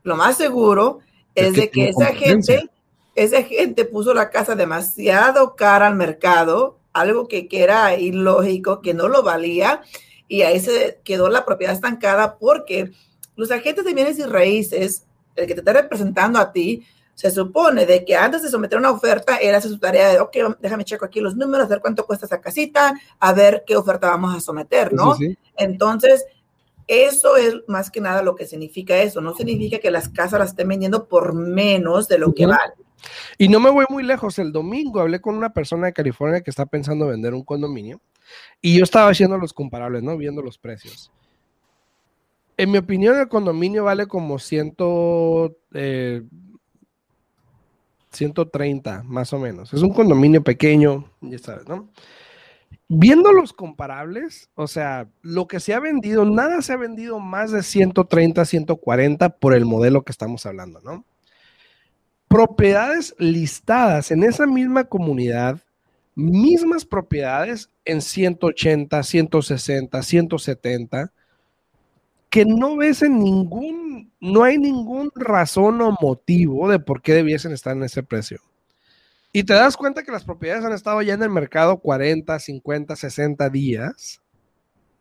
lo 0.04 0.16
más 0.16 0.38
seguro 0.38 1.00
es, 1.36 1.54
de 1.54 1.70
que 1.70 1.90
esa 1.90 2.08
gente 2.08 2.70
esa 3.16 3.44
gente 3.44 3.86
puso 3.86 4.14
la 4.14 4.30
casa 4.30 4.56
demasiado 4.56 5.56
cara 5.56 5.88
al 5.88 5.96
mercado, 5.96 6.80
algo 6.94 7.28
que, 7.28 7.48
era 7.52 7.96
ilógico, 7.96 8.82
que 8.82 8.94
no 8.94 9.08
lo 9.08 9.24
valía, 9.24 9.82
y 10.28 10.44
ahí 10.44 10.60
se 10.60 11.00
quedó 11.04 11.30
la 11.30 11.46
propiedad 11.46 11.76
estancada 11.76 12.38
porque 12.38 12.92
los 13.36 13.52
agentes 13.52 13.84
de 13.84 13.94
bienes 13.94 14.20
y 14.20 14.24
raíces, 14.24 15.06
el 15.36 15.48
que 15.48 15.54
te 15.54 15.60
está 15.60 15.74
representando 15.74 16.40
a 16.40 16.52
ti, 16.54 16.86
se 17.20 17.32
supone 17.32 17.86
de 17.86 18.06
que 18.06 18.16
antes 18.16 18.42
de 18.42 18.50
someter 18.50 18.80
una 18.80 18.92
oferta, 18.92 19.36
él 19.36 19.54
hace 19.54 19.68
su 19.68 19.78
tarea 19.78 20.08
de, 20.08 20.22
ok, 20.22 20.38
déjame 20.62 20.86
checo 20.86 21.04
aquí 21.04 21.20
los 21.20 21.36
números, 21.36 21.66
a 21.66 21.70
ver 21.70 21.82
cuánto 21.82 22.06
cuesta 22.06 22.26
esa 22.26 22.40
casita, 22.40 22.94
a 23.20 23.34
ver 23.34 23.66
qué 23.68 23.76
oferta 23.76 24.10
vamos 24.10 24.34
a 24.34 24.40
someter, 24.40 24.94
¿no? 24.94 25.18
Entonces, 25.58 26.26
eso 26.88 27.36
es 27.36 27.56
más 27.68 27.92
que 27.92 28.00
nada 28.00 28.24
lo 28.24 28.38
que 28.38 28.46
significa 28.46 28.96
eso. 29.00 29.20
No 29.20 29.36
significa 29.36 29.80
que 29.80 29.92
las 29.92 30.08
casas 30.08 30.40
las 30.40 30.52
estén 30.52 30.70
vendiendo 30.70 31.10
por 31.10 31.34
menos 31.34 32.08
de 32.08 32.20
lo 32.20 32.34
que 32.34 32.46
valen. 32.46 32.72
Y 33.38 33.50
no 33.50 33.60
me 33.60 33.70
voy 33.70 33.84
muy 33.90 34.04
lejos. 34.04 34.40
El 34.40 34.54
domingo 34.54 35.02
hablé 35.02 35.20
con 35.20 35.36
una 35.36 35.50
persona 35.50 35.88
de 35.88 35.94
California 35.94 36.40
que 36.40 36.52
está 36.52 36.68
pensando 36.68 37.08
vender 37.08 37.34
un 37.34 37.44
condominio 37.44 38.00
y 38.62 38.78
yo 38.78 38.86
estaba 38.86 39.10
haciendo 39.10 39.38
los 39.38 39.52
comparables, 39.52 40.04
¿no? 40.04 40.16
Viendo 40.16 40.42
los 40.42 40.58
precios. 40.58 41.12
En 42.56 42.72
mi 42.72 42.78
opinión, 42.78 43.20
el 43.20 43.28
condominio 43.28 43.84
vale 43.84 44.08
como 44.08 44.40
ciento, 44.40 45.58
130, 48.12 48.96
eh, 48.96 49.01
más 49.06 49.34
o 49.34 49.39
menos. 49.39 49.74
Es 49.74 49.82
un 49.82 49.94
condominio 49.94 50.44
pequeño, 50.44 51.06
ya 51.22 51.39
sabes, 51.39 51.68
¿no? 51.68 51.89
Viendo 52.88 53.32
los 53.32 53.54
comparables, 53.54 54.50
o 54.56 54.68
sea, 54.68 55.08
lo 55.22 55.48
que 55.48 55.60
se 55.60 55.74
ha 55.74 55.80
vendido, 55.80 56.25
nada 56.25 56.62
se 56.62 56.74
ha 56.74 56.78
vendido 56.78 57.20
más 57.20 57.51
de 57.51 57.62
130, 57.62 58.46
140 58.46 59.30
por 59.38 59.54
el 59.54 59.66
modelo 59.66 60.04
que 60.04 60.12
estamos 60.12 60.46
hablando, 60.46 60.82
¿no? 60.82 61.06
propiedades 62.30 63.16
listadas 63.18 64.12
en 64.12 64.24
esa 64.24 64.46
misma 64.46 64.86
comunidad, 64.86 65.60
mismas 66.16 66.86
propiedades 66.86 67.72
en 67.86 68.01
180, 68.01 69.01
160, 69.01 70.04
170, 70.04 71.12
que 72.29 72.45
no 72.45 72.77
ves 72.77 73.01
en 73.01 73.19
ningún, 73.19 74.12
no 74.19 74.43
hay 74.43 74.57
ningún 74.57 75.12
razón 75.15 75.81
o 75.81 75.98
motivo 76.01 76.69
de 76.69 76.79
por 76.79 77.01
qué 77.01 77.13
debiesen 77.13 77.51
estar 77.51 77.75
en 77.75 77.83
ese 77.83 78.03
precio. 78.03 78.39
Y 79.31 79.43
te 79.43 79.53
das 79.53 79.77
cuenta 79.77 80.03
que 80.03 80.12
las 80.12 80.25
propiedades 80.25 80.65
han 80.65 80.74
estado 80.74 81.01
ya 81.01 81.13
en 81.13 81.24
el 81.24 81.29
mercado 81.29 81.77
40, 81.79 82.39
50, 82.39 82.95
60 82.95 83.50
días 83.50 84.21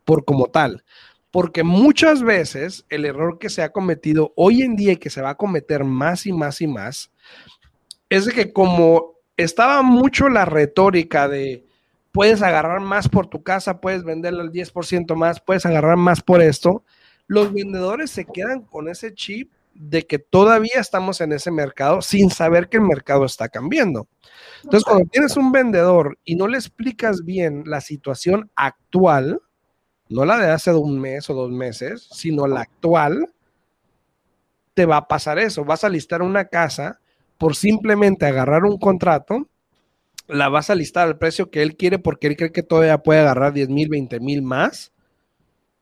por 0.05 0.23
como 0.25 0.47
tal. 0.47 0.83
Porque 1.31 1.63
muchas 1.63 2.23
veces 2.23 2.85
el 2.89 3.05
error 3.05 3.37
que 3.37 3.49
se 3.49 3.61
ha 3.61 3.71
cometido 3.71 4.33
hoy 4.35 4.63
en 4.63 4.75
día 4.75 4.93
y 4.93 4.97
que 4.97 5.11
se 5.11 5.21
va 5.21 5.31
a 5.31 5.37
cometer 5.37 5.83
más 5.83 6.25
y 6.25 6.33
más 6.33 6.61
y 6.61 6.67
más 6.67 7.11
es 8.09 8.25
de 8.25 8.31
que 8.33 8.51
como 8.51 9.13
estaba 9.37 9.83
mucho 9.83 10.29
la 10.29 10.45
retórica 10.45 11.27
de 11.27 11.65
puedes 12.11 12.41
agarrar 12.41 12.81
más 12.81 13.07
por 13.07 13.27
tu 13.27 13.43
casa, 13.43 13.79
puedes 13.79 14.03
venderle 14.03 14.41
al 14.41 14.51
10% 14.51 15.15
más, 15.15 15.39
puedes 15.39 15.65
agarrar 15.65 15.97
más 15.97 16.21
por 16.21 16.41
esto, 16.41 16.83
los 17.29 17.53
vendedores 17.53 18.09
se 18.09 18.25
quedan 18.25 18.63
con 18.63 18.89
ese 18.89 19.13
chip 19.13 19.51
de 19.75 20.07
que 20.07 20.17
todavía 20.17 20.79
estamos 20.79 21.21
en 21.21 21.31
ese 21.31 21.51
mercado 21.51 22.01
sin 22.01 22.31
saber 22.31 22.69
que 22.69 22.77
el 22.77 22.83
mercado 22.83 23.23
está 23.23 23.49
cambiando. 23.49 24.07
Entonces, 24.63 24.83
cuando 24.83 25.07
tienes 25.09 25.37
un 25.37 25.51
vendedor 25.51 26.17
y 26.25 26.35
no 26.35 26.47
le 26.47 26.57
explicas 26.57 27.23
bien 27.23 27.63
la 27.67 27.81
situación 27.81 28.49
actual, 28.55 29.39
no 30.09 30.25
la 30.25 30.39
de 30.39 30.49
hace 30.49 30.73
un 30.73 30.99
mes 30.99 31.29
o 31.29 31.35
dos 31.35 31.51
meses, 31.51 32.09
sino 32.11 32.47
la 32.47 32.61
actual, 32.61 33.31
te 34.73 34.87
va 34.87 34.97
a 34.97 35.07
pasar 35.07 35.37
eso. 35.37 35.63
Vas 35.63 35.83
a 35.83 35.89
listar 35.89 36.23
una 36.23 36.45
casa 36.45 36.99
por 37.37 37.55
simplemente 37.55 38.25
agarrar 38.25 38.63
un 38.63 38.79
contrato, 38.79 39.47
la 40.27 40.49
vas 40.49 40.71
a 40.71 40.75
listar 40.75 41.07
al 41.07 41.19
precio 41.19 41.51
que 41.51 41.61
él 41.61 41.77
quiere 41.77 41.99
porque 41.99 42.25
él 42.25 42.35
cree 42.35 42.51
que 42.51 42.63
todavía 42.63 42.97
puede 42.97 43.19
agarrar 43.19 43.53
10 43.53 43.69
mil, 43.69 43.87
20 43.87 44.19
mil 44.19 44.41
más 44.41 44.91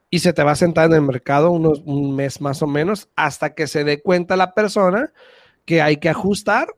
y 0.10 0.20
se 0.20 0.34
te 0.34 0.44
va 0.44 0.52
a 0.52 0.56
sentar 0.56 0.88
en 0.88 0.94
el 0.94 1.02
mercado 1.02 1.52
unos, 1.52 1.82
un 1.86 2.16
mes 2.16 2.42
más 2.42 2.62
o 2.62 2.68
menos 2.68 3.10
hasta 3.16 3.54
que 3.54 3.68
se 3.68 3.84
dé 3.84 4.02
cuenta 4.02 4.38
la 4.38 4.54
persona 4.54 5.12
que 5.66 5.82
hay 5.82 5.98
que 5.98 6.10
ajustar 6.10 6.70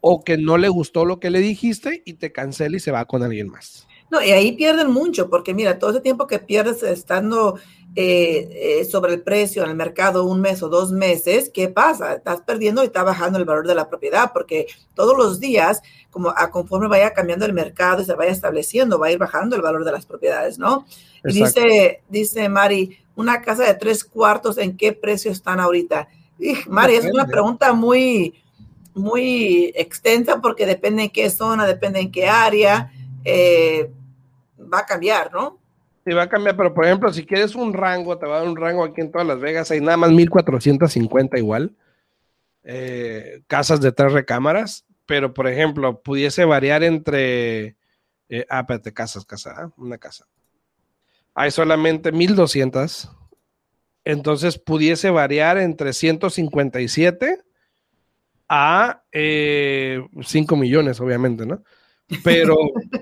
o 0.00 0.24
que 0.24 0.38
no 0.38 0.56
le 0.56 0.68
gustó 0.68 1.04
lo 1.04 1.20
que 1.20 1.30
le 1.30 1.40
dijiste 1.40 2.02
y 2.04 2.14
te 2.14 2.32
cancela 2.32 2.76
y 2.76 2.80
se 2.80 2.90
va 2.90 3.04
con 3.04 3.22
alguien 3.22 3.48
más. 3.48 3.86
No, 4.10 4.22
y 4.22 4.30
ahí 4.30 4.52
pierden 4.52 4.90
mucho, 4.90 5.28
porque 5.28 5.54
mira, 5.54 5.78
todo 5.78 5.90
ese 5.90 6.00
tiempo 6.00 6.26
que 6.26 6.38
pierdes 6.38 6.82
estando 6.82 7.58
eh, 7.94 8.80
eh, 8.80 8.84
sobre 8.84 9.14
el 9.14 9.22
precio 9.22 9.64
en 9.64 9.70
el 9.70 9.76
mercado 9.76 10.24
un 10.24 10.40
mes 10.40 10.62
o 10.62 10.68
dos 10.68 10.92
meses, 10.92 11.50
¿qué 11.52 11.68
pasa? 11.68 12.14
Estás 12.14 12.40
perdiendo 12.42 12.82
y 12.82 12.86
está 12.86 13.02
bajando 13.02 13.38
el 13.38 13.44
valor 13.44 13.66
de 13.66 13.74
la 13.74 13.88
propiedad, 13.88 14.32
porque 14.32 14.66
todos 14.94 15.16
los 15.16 15.40
días, 15.40 15.82
como 16.10 16.30
a 16.30 16.50
conforme 16.50 16.86
vaya 16.86 17.12
cambiando 17.12 17.44
el 17.44 17.52
mercado 17.52 18.00
y 18.00 18.04
se 18.04 18.14
vaya 18.14 18.30
estableciendo, 18.30 18.98
va 18.98 19.08
a 19.08 19.12
ir 19.12 19.18
bajando 19.18 19.56
el 19.56 19.62
valor 19.62 19.84
de 19.84 19.92
las 19.92 20.06
propiedades, 20.06 20.58
¿no? 20.58 20.86
Y 21.24 21.32
dice, 21.32 22.02
dice 22.08 22.48
Mari, 22.48 22.98
una 23.16 23.42
casa 23.42 23.64
de 23.64 23.74
tres 23.74 24.04
cuartos, 24.04 24.58
¿en 24.58 24.76
qué 24.76 24.92
precio 24.92 25.32
están 25.32 25.58
ahorita? 25.58 26.08
Mari, 26.68 26.94
es 26.94 27.04
una 27.06 27.26
pregunta 27.26 27.72
muy, 27.72 28.34
muy 28.94 29.72
extensa 29.74 30.40
porque 30.40 30.66
depende 30.66 31.04
en 31.04 31.10
qué 31.10 31.28
zona, 31.30 31.66
depende 31.66 32.00
en 32.00 32.12
qué 32.12 32.28
área. 32.28 32.92
Eh, 33.24 33.90
va 34.72 34.80
a 34.80 34.86
cambiar, 34.86 35.32
¿no? 35.32 35.58
Sí, 36.04 36.12
va 36.12 36.22
a 36.22 36.28
cambiar, 36.28 36.56
pero 36.56 36.72
por 36.72 36.84
ejemplo, 36.84 37.12
si 37.12 37.26
quieres 37.26 37.54
un 37.54 37.72
rango, 37.72 38.18
te 38.18 38.26
va 38.26 38.36
a 38.36 38.38
dar 38.40 38.48
un 38.48 38.56
rango 38.56 38.84
aquí 38.84 39.00
en 39.00 39.12
todas 39.12 39.26
Las 39.26 39.40
Vegas, 39.40 39.70
hay 39.70 39.80
nada 39.80 39.96
más 39.96 40.10
1450 40.10 41.38
igual. 41.38 41.76
Eh, 42.64 43.42
casas 43.46 43.80
de 43.80 43.92
tres 43.92 44.12
recámaras, 44.12 44.84
pero 45.06 45.32
por 45.32 45.48
ejemplo, 45.48 46.00
pudiese 46.02 46.44
variar 46.44 46.82
entre. 46.82 47.76
Eh, 48.28 48.46
ah, 48.50 48.60
espérate, 48.60 48.92
casas, 48.92 49.24
casa, 49.24 49.54
¿ah? 49.56 49.70
una 49.76 49.98
casa. 49.98 50.26
Hay 51.34 51.50
solamente 51.50 52.12
1200. 52.12 53.10
Entonces 54.04 54.58
pudiese 54.58 55.10
variar 55.10 55.58
entre 55.58 55.92
157 55.92 57.42
a 58.48 59.02
5 59.12 59.12
eh, 59.12 60.08
millones, 60.56 61.00
obviamente, 61.00 61.44
¿no? 61.44 61.62
Pero 62.24 62.56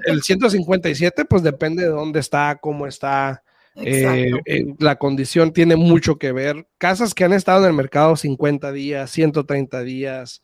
el 0.06 0.22
157, 0.22 1.24
pues 1.24 1.42
depende 1.42 1.84
de 1.84 1.90
dónde 1.90 2.20
está, 2.20 2.58
cómo 2.60 2.86
está. 2.86 3.42
Eh, 3.76 4.30
eh, 4.46 4.74
la 4.78 4.96
condición 4.96 5.52
tiene 5.52 5.76
mucho 5.76 6.16
que 6.18 6.32
ver. 6.32 6.66
Casas 6.78 7.14
que 7.14 7.24
han 7.24 7.32
estado 7.32 7.64
en 7.64 7.70
el 7.70 7.76
mercado 7.76 8.16
50 8.16 8.72
días, 8.72 9.10
130 9.10 9.82
días, 9.82 10.42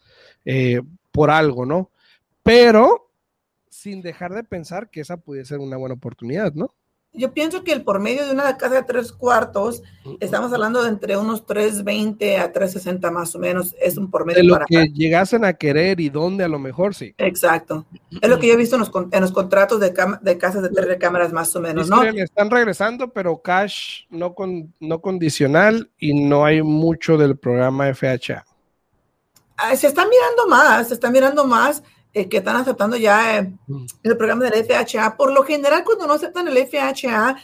por 1.11 1.31
algo, 1.31 1.66
¿no? 1.66 1.90
Pero 2.42 3.11
sin 3.69 4.02
dejar 4.02 4.33
de 4.33 4.45
pensar 4.45 4.90
que 4.90 5.00
esa 5.00 5.16
pudiera 5.16 5.47
ser 5.47 5.59
una 5.59 5.76
buena 5.76 5.95
oportunidad, 5.95 6.52
¿no? 6.54 6.75
Yo 7.14 7.33
pienso 7.33 7.62
que 7.62 7.73
el 7.73 7.83
por 7.83 8.00
medio 8.00 8.25
de 8.25 8.33
una 8.33 8.57
casa 8.57 8.76
de 8.76 8.83
tres 8.85 9.12
cuartos, 9.12 9.83
estamos 10.19 10.52
hablando 10.52 10.83
de 10.83 10.88
entre 10.88 11.16
unos 11.16 11.45
320 11.45 12.38
a 12.38 12.52
360 12.52 13.11
más 13.11 13.35
o 13.35 13.38
menos, 13.38 13.76
es 13.81 13.99
un 13.99 14.11
por 14.11 14.25
medio. 14.25 14.42
De 14.42 14.49
lo 14.49 14.59
que 14.66 14.90
llegasen 14.92 15.45
a 15.45 15.52
querer 15.52 16.00
y 16.00 16.09
dónde 16.09 16.45
a 16.45 16.49
lo 16.49 16.59
mejor 16.59 16.95
sí. 16.95 17.14
Exacto. 17.19 17.85
Es 18.21 18.31
lo 18.31 18.38
que 18.38 18.47
yo 18.47 18.54
he 18.54 18.57
visto 18.57 18.76
en 18.76 18.81
los, 18.81 18.90
en 19.11 19.21
los 19.21 19.33
contratos 19.33 19.78
de, 19.78 19.95
de, 20.23 20.38
casas 20.38 20.62
de 20.62 20.71
tres 20.71 20.97
cámaras 20.99 21.33
más 21.33 21.54
o 21.54 21.61
menos, 21.61 21.88
¿no? 21.90 22.02
Están 22.02 22.50
regresando, 22.50 23.12
pero 23.12 23.42
cash 23.42 24.04
no, 24.09 24.35
con, 24.35 24.73
no 24.81 25.00
condicional 25.02 25.90
y 25.99 26.14
no 26.14 26.47
hay 26.47 26.62
mucho 26.62 27.19
del 27.19 27.37
programa 27.37 27.92
FHA. 27.92 28.45
Ah, 29.59 29.76
se 29.76 29.87
está 29.87 30.07
mirando 30.07 30.49
más, 30.49 30.88
se 30.88 30.95
está 30.95 31.11
mirando 31.11 31.45
más 31.45 31.83
eh, 32.14 32.28
que 32.28 32.38
están 32.38 32.57
aceptando 32.57 32.97
ya 32.97 33.38
eh, 33.38 33.54
mm. 33.66 33.85
el 34.02 34.16
programa 34.16 34.45
del 34.49 34.64
FHA. 34.64 35.16
Por 35.16 35.33
lo 35.33 35.45
general, 35.45 35.83
cuando 35.85 36.07
no 36.07 36.14
aceptan 36.14 36.49
el 36.49 36.59
FHA, 36.66 37.37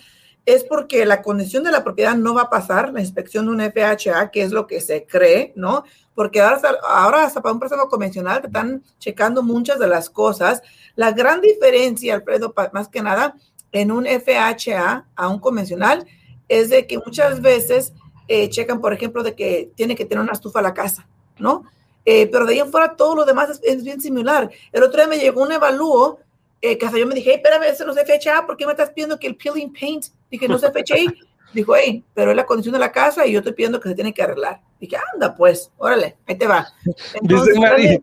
es 0.44 0.64
porque 0.64 1.04
la 1.04 1.20
condición 1.20 1.62
de 1.64 1.70
la 1.70 1.84
propiedad 1.84 2.16
no 2.16 2.34
va 2.34 2.42
a 2.42 2.50
pasar 2.50 2.92
la 2.92 3.00
inspección 3.00 3.46
de 3.46 3.52
un 3.52 3.60
FHA, 3.60 4.30
que 4.30 4.42
es 4.42 4.50
lo 4.50 4.66
que 4.66 4.80
se 4.80 5.06
cree, 5.06 5.52
¿no? 5.56 5.84
Porque 6.14 6.40
ahora, 6.40 6.60
ahora 6.88 7.24
hasta 7.24 7.42
para 7.42 7.52
un 7.52 7.60
préstamo 7.60 7.88
convencional 7.88 8.40
te 8.40 8.46
están 8.46 8.82
checando 8.98 9.42
muchas 9.42 9.78
de 9.78 9.88
las 9.88 10.08
cosas. 10.08 10.62
La 10.96 11.12
gran 11.12 11.40
diferencia, 11.40 12.14
Alfredo, 12.14 12.54
más 12.72 12.88
que 12.88 13.02
nada, 13.02 13.34
en 13.72 13.92
un 13.92 14.06
FHA 14.06 15.06
a 15.14 15.28
un 15.28 15.38
convencional, 15.38 16.06
es 16.48 16.70
de 16.70 16.86
que 16.86 16.98
muchas 16.98 17.42
veces 17.42 17.92
eh, 18.26 18.48
checan, 18.48 18.80
por 18.80 18.92
ejemplo, 18.92 19.22
de 19.22 19.34
que 19.34 19.70
tiene 19.74 19.96
que 19.96 20.06
tener 20.06 20.22
una 20.22 20.32
estufa 20.32 20.60
a 20.60 20.62
la 20.62 20.74
casa, 20.74 21.06
¿no? 21.38 21.64
Eh, 22.10 22.26
pero 22.32 22.46
de 22.46 22.54
ahí 22.54 22.60
en 22.60 22.70
fuera 22.70 22.96
todo 22.96 23.16
lo 23.16 23.26
demás 23.26 23.60
es, 23.62 23.84
bien 23.84 24.00
similar. 24.00 24.50
El 24.72 24.82
otro 24.82 24.98
día 24.98 25.06
me 25.06 25.18
llegó 25.18 25.42
un 25.42 25.52
evalúo 25.52 26.18
eh, 26.62 26.78
que 26.78 26.86
hasta 26.86 26.98
yo 26.98 27.06
me 27.06 27.14
dije, 27.14 27.32
hey, 27.32 27.36
espérame, 27.36 27.64
eso 27.64 27.84
no 27.84 27.92
se 27.92 28.06
fecha, 28.06 28.46
¿por 28.46 28.56
qué 28.56 28.64
me 28.64 28.72
estás 28.72 28.88
pidiendo 28.92 29.18
que 29.18 29.26
el 29.26 29.36
peeling 29.36 29.70
paint? 29.78 30.06
Dije, 30.30 30.48
no 30.48 30.58
se 30.58 30.72
fecha 30.72 30.94
ahí. 30.94 31.06
Dijo, 31.52 31.76
hey, 31.76 32.02
pero 32.14 32.30
es 32.30 32.36
la 32.38 32.46
condición 32.46 32.72
de 32.72 32.78
la 32.78 32.92
casa 32.92 33.26
y 33.26 33.32
yo 33.32 33.40
estoy 33.40 33.52
pidiendo 33.52 33.78
que 33.78 33.90
se 33.90 33.94
tiene 33.94 34.14
que 34.14 34.22
arreglar. 34.22 34.62
Dije, 34.80 34.96
anda, 35.12 35.36
pues, 35.36 35.70
órale, 35.76 36.16
ahí 36.26 36.38
te 36.38 36.46
va. 36.46 36.66
dice 37.20 37.60
Mari, 37.60 38.02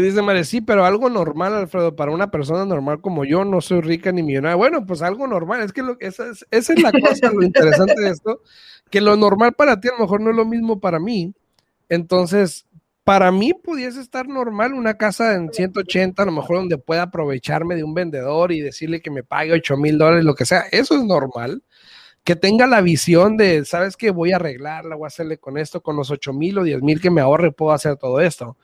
dice 0.00 0.22
Mari, 0.22 0.44
sí, 0.44 0.60
pero 0.60 0.84
algo 0.84 1.08
normal, 1.08 1.54
Alfredo, 1.54 1.94
para 1.94 2.10
una 2.10 2.32
persona 2.32 2.64
normal 2.64 3.00
como 3.00 3.24
yo, 3.24 3.44
no 3.44 3.60
soy 3.60 3.80
rica 3.80 4.10
ni 4.10 4.24
millonaria. 4.24 4.56
Bueno, 4.56 4.84
pues 4.84 5.02
algo 5.02 5.28
normal, 5.28 5.60
es 5.60 5.72
que 5.72 5.84
lo, 5.84 5.96
esa, 6.00 6.30
es, 6.30 6.44
esa 6.50 6.72
es 6.72 6.82
la 6.82 6.90
cosa, 6.90 7.30
lo 7.32 7.44
interesante 7.44 7.94
de 8.00 8.10
esto, 8.10 8.40
que 8.90 9.00
lo 9.00 9.16
normal 9.16 9.52
para 9.52 9.78
ti 9.78 9.86
a 9.86 9.92
lo 9.92 9.98
mejor 9.98 10.20
no 10.20 10.30
es 10.30 10.36
lo 10.36 10.44
mismo 10.44 10.80
para 10.80 10.98
mí. 10.98 11.32
Entonces, 11.88 12.66
para 13.06 13.30
mí 13.30 13.54
pudiese 13.54 14.00
estar 14.00 14.26
normal 14.26 14.74
una 14.74 14.94
casa 14.94 15.36
en 15.36 15.52
180, 15.52 16.20
a 16.20 16.26
lo 16.26 16.32
mejor 16.32 16.56
donde 16.56 16.76
pueda 16.76 17.02
aprovecharme 17.02 17.76
de 17.76 17.84
un 17.84 17.94
vendedor 17.94 18.50
y 18.50 18.60
decirle 18.60 19.00
que 19.00 19.12
me 19.12 19.22
pague 19.22 19.52
8 19.52 19.76
mil 19.76 19.96
dólares, 19.96 20.24
lo 20.24 20.34
que 20.34 20.44
sea. 20.44 20.64
Eso 20.72 20.96
es 20.96 21.04
normal. 21.04 21.62
Que 22.24 22.34
tenga 22.34 22.66
la 22.66 22.80
visión 22.80 23.36
de, 23.36 23.64
¿sabes 23.64 23.96
qué? 23.96 24.10
Voy 24.10 24.32
a 24.32 24.36
arreglarla, 24.36 24.96
voy 24.96 25.04
a 25.04 25.06
hacerle 25.06 25.38
con 25.38 25.56
esto, 25.56 25.80
con 25.82 25.94
los 25.94 26.10
8 26.10 26.32
mil 26.32 26.58
o 26.58 26.64
10 26.64 26.82
mil 26.82 27.00
que 27.00 27.12
me 27.12 27.20
ahorre, 27.20 27.52
puedo 27.52 27.70
hacer 27.70 27.94
todo 27.94 28.20
esto. 28.20 28.56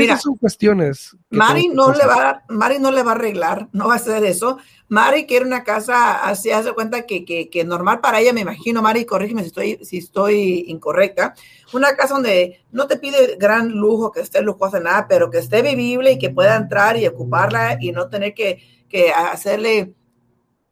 Esas 0.00 0.22
son 0.22 0.36
cuestiones. 0.36 1.14
Mari 1.28 1.68
no, 1.68 1.92
le 1.92 2.06
va, 2.06 2.42
Mari 2.48 2.78
no 2.78 2.90
le 2.90 3.02
va 3.02 3.12
a 3.12 3.14
arreglar, 3.14 3.68
no 3.72 3.88
va 3.88 3.94
a 3.94 3.96
hacer 3.96 4.24
eso. 4.24 4.56
Mari 4.88 5.26
quiere 5.26 5.44
una 5.44 5.64
casa, 5.64 6.26
así 6.26 6.50
hace 6.50 6.72
cuenta 6.72 7.02
que, 7.02 7.26
que, 7.26 7.50
que, 7.50 7.64
normal 7.64 8.00
para 8.00 8.20
ella, 8.20 8.32
me 8.32 8.40
imagino, 8.40 8.80
Mari, 8.80 9.04
corrígeme 9.04 9.42
si 9.42 9.48
estoy, 9.48 9.84
si 9.84 9.98
estoy 9.98 10.64
incorrecta. 10.68 11.34
Una 11.74 11.94
casa 11.94 12.14
donde 12.14 12.62
no 12.70 12.86
te 12.86 12.96
pide 12.96 13.36
gran 13.38 13.68
lujo, 13.70 14.12
que 14.12 14.20
esté 14.20 14.40
lujosa, 14.40 14.80
nada, 14.80 15.06
pero 15.08 15.30
que 15.30 15.38
esté 15.38 15.60
vivible 15.60 16.12
y 16.12 16.18
que 16.18 16.30
pueda 16.30 16.56
entrar 16.56 16.96
y 16.96 17.06
ocuparla 17.06 17.76
y 17.78 17.92
no 17.92 18.08
tener 18.08 18.32
que, 18.32 18.62
que 18.88 19.12
hacerle 19.12 19.92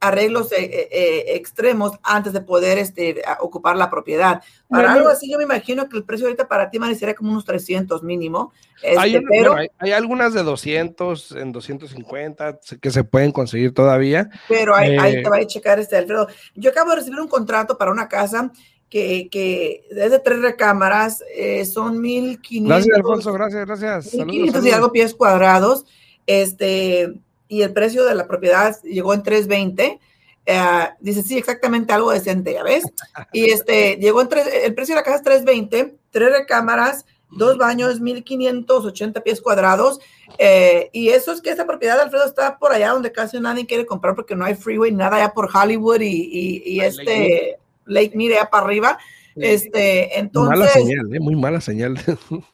arreglos 0.00 0.50
eh, 0.52 0.64
eh, 0.64 0.88
eh, 0.90 1.24
extremos 1.36 1.92
antes 2.02 2.32
de 2.32 2.40
poder 2.40 2.78
este, 2.78 3.22
ocupar 3.40 3.76
la 3.76 3.90
propiedad. 3.90 4.42
Para 4.68 4.94
algo 4.94 5.08
así, 5.08 5.30
yo 5.30 5.36
me 5.36 5.44
imagino 5.44 5.88
que 5.88 5.98
el 5.98 6.04
precio 6.04 6.26
ahorita 6.26 6.48
para 6.48 6.70
ti, 6.70 6.78
Mari, 6.78 6.94
sería 6.94 7.14
como 7.14 7.30
unos 7.30 7.44
300 7.44 8.02
mínimo. 8.02 8.52
Este, 8.82 8.98
hay, 8.98 9.20
pero, 9.28 9.54
hay, 9.78 9.92
algunas 9.92 10.32
de 10.32 10.42
200, 10.42 11.32
en 11.32 11.52
250 11.52 12.60
que 12.80 12.90
se 12.90 13.04
pueden 13.04 13.30
conseguir 13.30 13.74
todavía. 13.74 14.30
Pero 14.48 14.74
ahí, 14.74 15.22
te 15.22 15.28
va 15.28 15.36
a 15.36 15.46
checar 15.46 15.78
este, 15.78 15.96
Alfredo. 15.96 16.28
Yo 16.54 16.70
acabo 16.70 16.90
de 16.90 16.96
recibir 16.96 17.20
un 17.20 17.28
contrato 17.28 17.76
para 17.76 17.92
una 17.92 18.08
casa 18.08 18.50
que, 18.88 19.28
que 19.30 19.86
es 19.90 20.10
de 20.10 20.18
tres 20.18 20.40
recámaras, 20.40 21.22
son 21.70 22.02
1.500. 22.02 22.66
Gracias, 22.66 22.96
Alfonso, 22.96 23.32
gracias, 23.34 23.66
gracias. 23.66 24.14
1.500 24.14 24.66
y 24.66 24.70
algo 24.70 24.92
pies 24.92 25.14
cuadrados. 25.14 25.84
Este, 26.26 27.20
y 27.50 27.62
el 27.62 27.72
precio 27.72 28.04
de 28.04 28.14
la 28.14 28.28
propiedad 28.28 28.80
llegó 28.82 29.12
en 29.12 29.24
320. 29.24 29.98
Eh, 30.46 30.88
dice, 31.00 31.22
sí, 31.22 31.36
exactamente 31.36 31.92
algo 31.92 32.12
decente, 32.12 32.54
¿ya 32.54 32.62
ves? 32.62 32.84
Y 33.32 33.50
este, 33.50 33.96
llegó 33.96 34.22
en 34.22 34.28
tres, 34.28 34.48
el 34.64 34.72
precio 34.74 34.94
de 34.94 35.00
la 35.00 35.04
casa 35.04 35.16
es 35.16 35.22
320, 35.24 35.96
tres 36.10 36.30
recámaras, 36.30 37.04
dos 37.28 37.58
baños, 37.58 38.00
1580 38.00 39.20
pies 39.22 39.40
cuadrados. 39.40 39.98
Eh, 40.38 40.90
y 40.92 41.08
eso 41.08 41.32
es 41.32 41.42
que 41.42 41.50
esa 41.50 41.66
propiedad, 41.66 42.00
Alfredo, 42.00 42.24
está 42.24 42.56
por 42.56 42.72
allá 42.72 42.90
donde 42.90 43.10
casi 43.10 43.40
nadie 43.40 43.66
quiere 43.66 43.84
comprar 43.84 44.14
porque 44.14 44.36
no 44.36 44.44
hay 44.44 44.54
freeway, 44.54 44.92
nada 44.92 45.16
allá 45.16 45.32
por 45.34 45.50
Hollywood 45.52 46.00
y, 46.02 46.62
y, 46.64 46.80
este 46.80 47.58
Lake 47.84 48.12
Mead 48.14 48.32
allá 48.32 48.48
para 48.48 48.64
arriba. 48.64 48.98
Este, 49.34 50.18
entonces. 50.20 50.56
Mala 50.56 50.70
señal, 50.70 51.14
¿eh? 51.14 51.20
muy 51.20 51.34
mala 51.34 51.60
señal. 51.60 52.00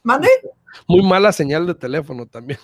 ¿Mande? 0.03 0.29
Muy 0.87 1.03
mala 1.03 1.33
señal 1.33 1.67
de 1.67 1.75
teléfono 1.75 2.27
también. 2.27 2.61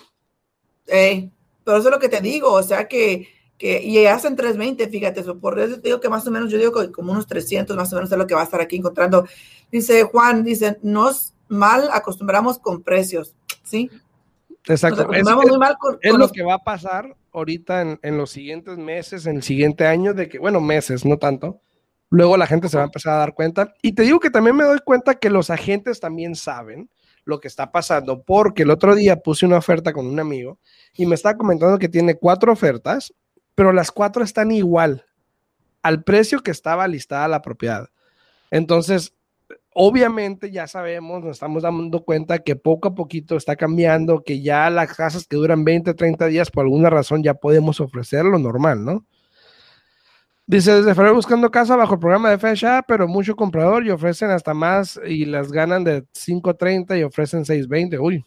Eh, 0.87 1.31
pero 1.64 1.79
eso 1.79 1.88
es 1.88 1.94
lo 1.94 2.01
que 2.01 2.09
te 2.09 2.20
digo, 2.20 2.53
o 2.53 2.62
sea 2.62 2.88
que, 2.88 3.29
que 3.59 3.83
y 3.83 4.05
hacen 4.07 4.37
320, 4.37 4.88
fíjate, 4.88 5.22
por 5.35 5.59
eso 5.59 5.77
te 5.77 5.88
digo 5.88 6.01
que 6.01 6.09
más 6.09 6.27
o 6.27 6.31
menos, 6.31 6.51
yo 6.51 6.59
digo 6.59 6.72
que 6.72 6.92
como 6.92 7.12
unos 7.12 7.27
300 7.27 7.77
más 7.77 7.92
o 7.92 7.96
menos 7.96 8.11
es 8.11 8.18
lo 8.18 8.27
que 8.27 8.35
va 8.35 8.40
a 8.40 8.44
estar 8.44 8.61
aquí 8.61 8.77
encontrando. 8.77 9.27
Dice 9.70 10.03
Juan, 10.05 10.44
dice, 10.44 10.79
nos 10.83 11.35
mal 11.48 11.88
acostumbramos 11.92 12.59
con 12.59 12.83
precios, 12.83 13.35
¿sí? 13.62 13.90
Exacto. 14.66 15.12
Es, 15.12 15.25
muy 15.25 15.59
mal 15.59 15.77
con, 15.79 15.98
es 16.01 16.14
lo 16.14 16.29
que 16.29 16.42
va 16.42 16.55
a 16.55 16.59
pasar 16.59 17.16
ahorita 17.33 17.83
en, 17.83 17.98
en, 18.03 18.16
los 18.16 18.31
siguientes 18.31 18.79
meses, 18.79 19.27
en 19.27 19.37
el 19.37 19.42
siguiente 19.42 19.87
año, 19.87 20.14
de 20.14 20.29
que, 20.29 20.38
bueno, 20.38 20.61
meses, 20.61 21.05
no 21.05 21.18
tanto. 21.18 21.61
Luego 22.11 22.37
la 22.37 22.46
gente 22.46 22.68
se 22.68 22.77
va 22.77 22.83
a 22.83 22.87
empezar 22.87 23.14
a 23.14 23.18
dar 23.18 23.35
cuenta. 23.35 23.72
Y 23.81 23.94
te 23.94 24.03
digo 24.03 24.20
que 24.20 24.31
también 24.31 24.55
me 24.55 24.64
doy 24.64 24.79
cuenta 24.85 25.14
que 25.14 25.31
los 25.31 25.51
agentes 25.51 25.98
también 25.98 26.35
saben 26.37 26.90
lo 27.25 27.41
que 27.41 27.49
está 27.49 27.71
pasando, 27.73 28.23
porque 28.23 28.63
el 28.63 28.71
otro 28.71 28.95
día 28.95 29.17
puse 29.17 29.47
una 29.47 29.59
oferta 29.59 29.93
con 29.93 30.07
un 30.07 30.19
amigo 30.19 30.59
y 30.95 31.07
me 31.07 31.15
está 31.15 31.37
comentando 31.37 31.79
que 31.79 31.89
tiene 31.89 32.17
cuatro 32.17 32.53
ofertas, 32.53 33.15
pero 33.55 33.73
las 33.73 33.91
cuatro 33.91 34.25
están 34.25 34.51
igual 34.51 35.05
al 35.83 36.03
precio 36.05 36.41
que 36.41 36.51
estaba 36.51 36.89
listada 36.89 37.29
la 37.29 37.43
propiedad. 37.43 37.89
Entonces, 38.51 39.15
obviamente 39.75 40.51
ya 40.51 40.67
sabemos, 40.67 41.23
nos 41.23 41.37
estamos 41.37 41.63
dando 41.63 42.05
cuenta 42.05 42.41
que 42.41 42.57
poco 42.57 42.89
a 42.89 42.95
poquito 42.95 43.37
está 43.37 43.57
cambiando, 43.57 44.23
que 44.23 44.41
ya 44.43 44.69
las 44.71 44.95
casas 44.95 45.27
que 45.27 45.37
duran 45.37 45.65
20, 45.65 45.95
30 45.95 46.27
días 46.27 46.51
por 46.51 46.65
alguna 46.65 46.91
razón 46.91 47.23
ya 47.23 47.35
podemos 47.35 47.81
ofrecer 47.81 48.25
lo 48.25 48.39
normal, 48.39 48.85
¿no? 48.85 49.05
Dice, 50.47 50.75
desde 50.75 50.95
febrero 50.95 51.15
buscando 51.15 51.51
casa 51.51 51.77
bajo 51.77 51.95
el 51.95 52.01
programa 52.01 52.31
de 52.31 52.39
FHA, 52.39 52.83
pero 52.83 53.07
mucho 53.07 53.37
comprador 53.37 53.87
y 53.87 53.91
ofrecen 53.91 54.31
hasta 54.31 54.55
más 54.55 55.01
y 55.07 55.25
las 55.25 55.53
ganan 55.53 55.85
de 55.85 56.03
5.30 56.03 56.99
y 56.99 57.03
ofrecen 57.05 57.45
6.20. 57.45 58.01
Uy. 58.01 58.25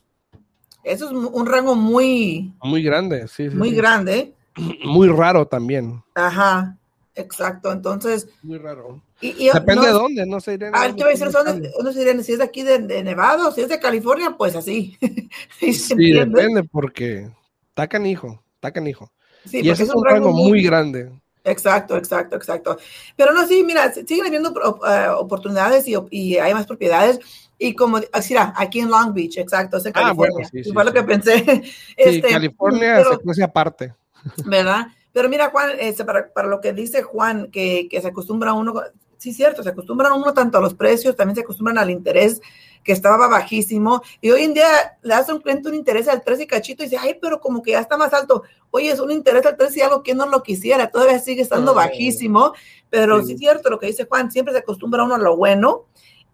Eso 0.83 1.05
es 1.05 1.11
un 1.11 1.45
rango 1.45 1.75
muy... 1.75 2.53
Muy 2.61 2.83
grande, 2.83 3.27
sí. 3.27 3.49
muy 3.49 3.71
grande. 3.71 4.33
Muy 4.85 5.09
raro 5.09 5.45
también. 5.45 6.01
Ajá, 6.13 6.77
exacto. 7.13 7.73
Entonces... 7.73 8.29
Muy 8.41 8.57
raro. 8.57 9.01
Y, 9.19 9.49
Depende 9.49 9.87
de 9.87 9.91
dónde, 9.91 10.25
no 10.25 10.39
sé. 10.39 10.57
Ah, 10.71 10.87
te 10.87 11.03
voy 11.03 11.13
a 11.13 11.17
decir, 11.17 11.29
¿dónde, 11.29 12.23
si 12.23 12.31
es 12.31 12.37
de 12.37 12.43
aquí 12.43 12.63
de, 12.63 13.03
Nevada 13.03 13.49
o 13.49 13.51
si 13.51 13.61
es 13.61 13.69
de 13.69 13.79
California, 13.79 14.35
pues 14.37 14.55
así. 14.55 14.97
sí, 15.59 16.11
depende 16.11 16.63
porque 16.63 17.29
está 17.69 17.87
canijo, 17.87 18.41
está 18.55 18.71
canijo. 18.71 19.11
Sí, 19.45 19.59
y 19.61 19.69
ese 19.69 19.83
es 19.83 19.93
un 19.93 20.05
rango, 20.05 20.31
muy 20.31 20.63
grande. 20.63 21.11
Exacto, 21.45 21.95
exacto, 21.95 22.35
exacto. 22.35 22.77
Pero 23.15 23.31
no, 23.31 23.47
sí, 23.47 23.63
mira, 23.63 23.93
siguen 23.93 24.25
habiendo 24.25 24.49
eh, 24.49 25.07
oportunidades 25.09 25.85
y, 25.87 26.37
hay 26.37 26.53
más 26.53 26.65
propiedades. 26.65 27.19
Y 27.57 27.73
como, 27.73 27.99
así 28.11 28.35
ah, 28.35 28.53
aquí 28.57 28.79
en 28.79 28.89
Long 28.89 29.13
Beach, 29.13 29.37
exacto, 29.37 29.77
es 29.77 29.85
en 29.85 29.93
California. 29.93 30.27
Ah, 30.27 30.33
bueno, 30.33 30.49
sí, 30.51 30.63
sí, 30.63 30.73
fue 30.73 30.83
lo 30.83 30.91
que 30.91 31.03
pensé. 31.03 31.63
Este, 31.95 32.29
California 32.29 32.95
pero, 32.97 33.33
se 33.33 33.43
aparte. 33.43 33.93
¿Verdad? 34.45 34.87
Pero 35.13 35.29
mira, 35.29 35.49
Juan, 35.51 35.69
este, 35.79 36.03
para, 36.03 36.33
para, 36.33 36.47
lo 36.49 36.59
que 36.59 36.73
dice 36.73 37.03
Juan, 37.03 37.49
que, 37.51 37.87
que 37.89 38.01
se 38.01 38.07
acostumbra 38.09 38.51
uno, 38.51 38.73
sí, 39.17 39.31
cierto, 39.31 39.63
se 39.63 39.69
acostumbran 39.69 40.11
uno 40.11 40.33
tanto 40.33 40.57
a 40.57 40.61
los 40.61 40.73
precios, 40.73 41.15
también 41.15 41.35
se 41.35 41.41
acostumbran 41.41 41.77
al 41.77 41.91
interés 41.91 42.41
que 42.85 42.93
estaba 42.93 43.27
bajísimo. 43.27 44.01
Y 44.21 44.29
hoy 44.29 44.43
en 44.43 44.53
día 44.53 44.67
le 45.01 45.13
a 45.15 45.25
un 45.27 45.41
cliente 45.41 45.67
un 45.67 45.75
interés 45.75 46.07
al 46.07 46.23
3 46.23 46.41
y 46.41 46.47
cachito 46.47 46.83
y 46.83 46.85
dice, 46.85 46.97
ay, 47.01 47.17
pero 47.19 47.41
como 47.41 47.61
que 47.61 47.71
ya 47.71 47.79
está 47.79 47.97
más 47.97 48.13
alto. 48.13 48.43
Oye, 48.69 48.91
es 48.91 48.99
un 48.99 49.11
interés 49.11 49.45
al 49.45 49.57
3 49.57 49.75
y 49.75 49.81
algo 49.81 50.03
que 50.03 50.13
no 50.13 50.27
lo 50.27 50.43
quisiera, 50.43 50.91
todavía 50.91 51.19
sigue 51.19 51.41
estando 51.41 51.73
bajísimo. 51.73 52.53
Pero 52.89 53.23
sí. 53.23 53.33
es 53.33 53.39
cierto 53.39 53.69
lo 53.71 53.79
que 53.79 53.87
dice 53.87 54.05
Juan, 54.05 54.31
siempre 54.31 54.53
se 54.53 54.59
acostumbra 54.59 55.03
uno 55.03 55.15
a 55.15 55.17
lo 55.17 55.35
bueno. 55.35 55.87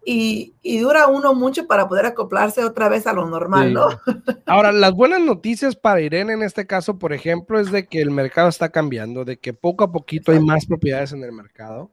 Y, 0.04 0.54
y, 0.62 0.80
dura 0.80 1.06
uno 1.06 1.32
mucho 1.32 1.68
para 1.68 1.86
poder 1.86 2.06
acoplarse 2.06 2.64
otra 2.64 2.88
vez 2.88 3.06
a 3.06 3.12
lo 3.12 3.24
normal, 3.24 3.68
sí. 3.68 3.74
¿no? 3.74 3.88
Ahora, 4.46 4.72
las 4.72 4.92
buenas 4.92 5.20
noticias 5.20 5.76
para 5.76 6.00
Irene 6.00 6.32
en 6.32 6.42
este 6.42 6.66
caso, 6.66 6.98
por 6.98 7.12
ejemplo, 7.12 7.60
es 7.60 7.70
de 7.70 7.86
que 7.86 8.00
el 8.00 8.10
mercado 8.10 8.48
está 8.48 8.70
cambiando, 8.70 9.24
de 9.24 9.38
que 9.38 9.52
poco 9.54 9.84
a 9.84 9.92
poquito 9.92 10.32
Exacto. 10.32 10.40
hay 10.40 10.44
más 10.44 10.66
propiedades 10.66 11.12
en 11.12 11.22
el 11.22 11.30
mercado 11.30 11.92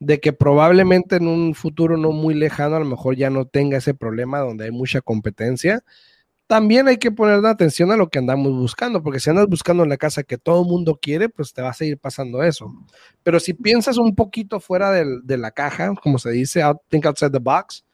de 0.00 0.18
que 0.18 0.32
probablemente 0.32 1.16
en 1.16 1.28
un 1.28 1.54
futuro 1.54 1.96
no 1.98 2.10
muy 2.10 2.34
lejano 2.34 2.76
a 2.76 2.80
lo 2.80 2.86
mejor 2.86 3.16
ya 3.16 3.28
no 3.28 3.44
tenga 3.44 3.76
ese 3.78 3.94
problema 3.94 4.40
donde 4.40 4.64
hay 4.64 4.70
mucha 4.70 5.02
competencia. 5.02 5.84
También 6.46 6.88
hay 6.88 6.96
que 6.96 7.12
poner 7.12 7.44
atención 7.46 7.92
a 7.92 7.96
lo 7.96 8.08
que 8.08 8.18
andamos 8.18 8.52
buscando, 8.52 9.02
porque 9.02 9.20
si 9.20 9.30
andas 9.30 9.46
buscando 9.46 9.84
la 9.84 9.98
casa 9.98 10.24
que 10.24 10.38
todo 10.38 10.62
el 10.62 10.68
mundo 10.68 10.98
quiere, 11.00 11.28
pues 11.28 11.52
te 11.52 11.62
va 11.62 11.68
a 11.70 11.74
seguir 11.74 11.98
pasando 11.98 12.42
eso. 12.42 12.72
Pero 13.22 13.38
si 13.38 13.54
piensas 13.54 13.98
un 13.98 14.16
poquito 14.16 14.58
fuera 14.58 14.90
de, 14.90 15.36
la 15.38 15.52
caja, 15.52 15.94
como 16.02 16.18
se 16.18 16.30
dice, 16.30 16.62
out, 16.62 16.78
think 16.88 17.06
outside 17.06 17.30
the 17.30 17.38
box, 17.38 17.84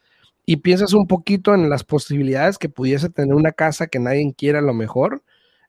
y 0.46 0.56
piensas 0.56 0.94
un 0.94 1.06
poquito 1.06 1.54
en 1.54 1.68
las 1.68 1.84
posibilidades 1.84 2.56
que 2.56 2.68
pudiese 2.68 3.10
tener 3.10 3.34
una 3.34 3.52
casa 3.52 3.88
que 3.88 3.98
nadie 3.98 4.32
quiera 4.34 4.60
a 4.60 4.62
lo 4.62 4.72
mejor, 4.72 5.22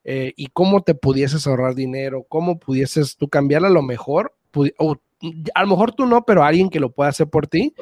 eh, 0.06 0.34
y 0.38 0.48
cómo 0.48 0.84
te 0.84 0.96
pudieses 0.96 1.48
ahorrar 1.48 1.76
dinero, 1.76 2.26
cómo 2.30 2.60
pudieses 2.60 3.18
tú 3.18 3.28
cambiarla 3.28 3.68
a 3.68 3.72
lo 3.72 3.82
mejor, 3.82 4.34
o 4.78 4.98
a 5.54 5.62
lo 5.62 5.68
mejor 5.68 5.94
tú 5.94 6.06
no, 6.06 6.24
pero 6.26 6.44
alguien 6.44 6.70
que 6.70 6.80
lo 6.80 6.92
pueda 6.92 7.10
hacer 7.10 7.28
por 7.28 7.48
ti. 7.48 7.74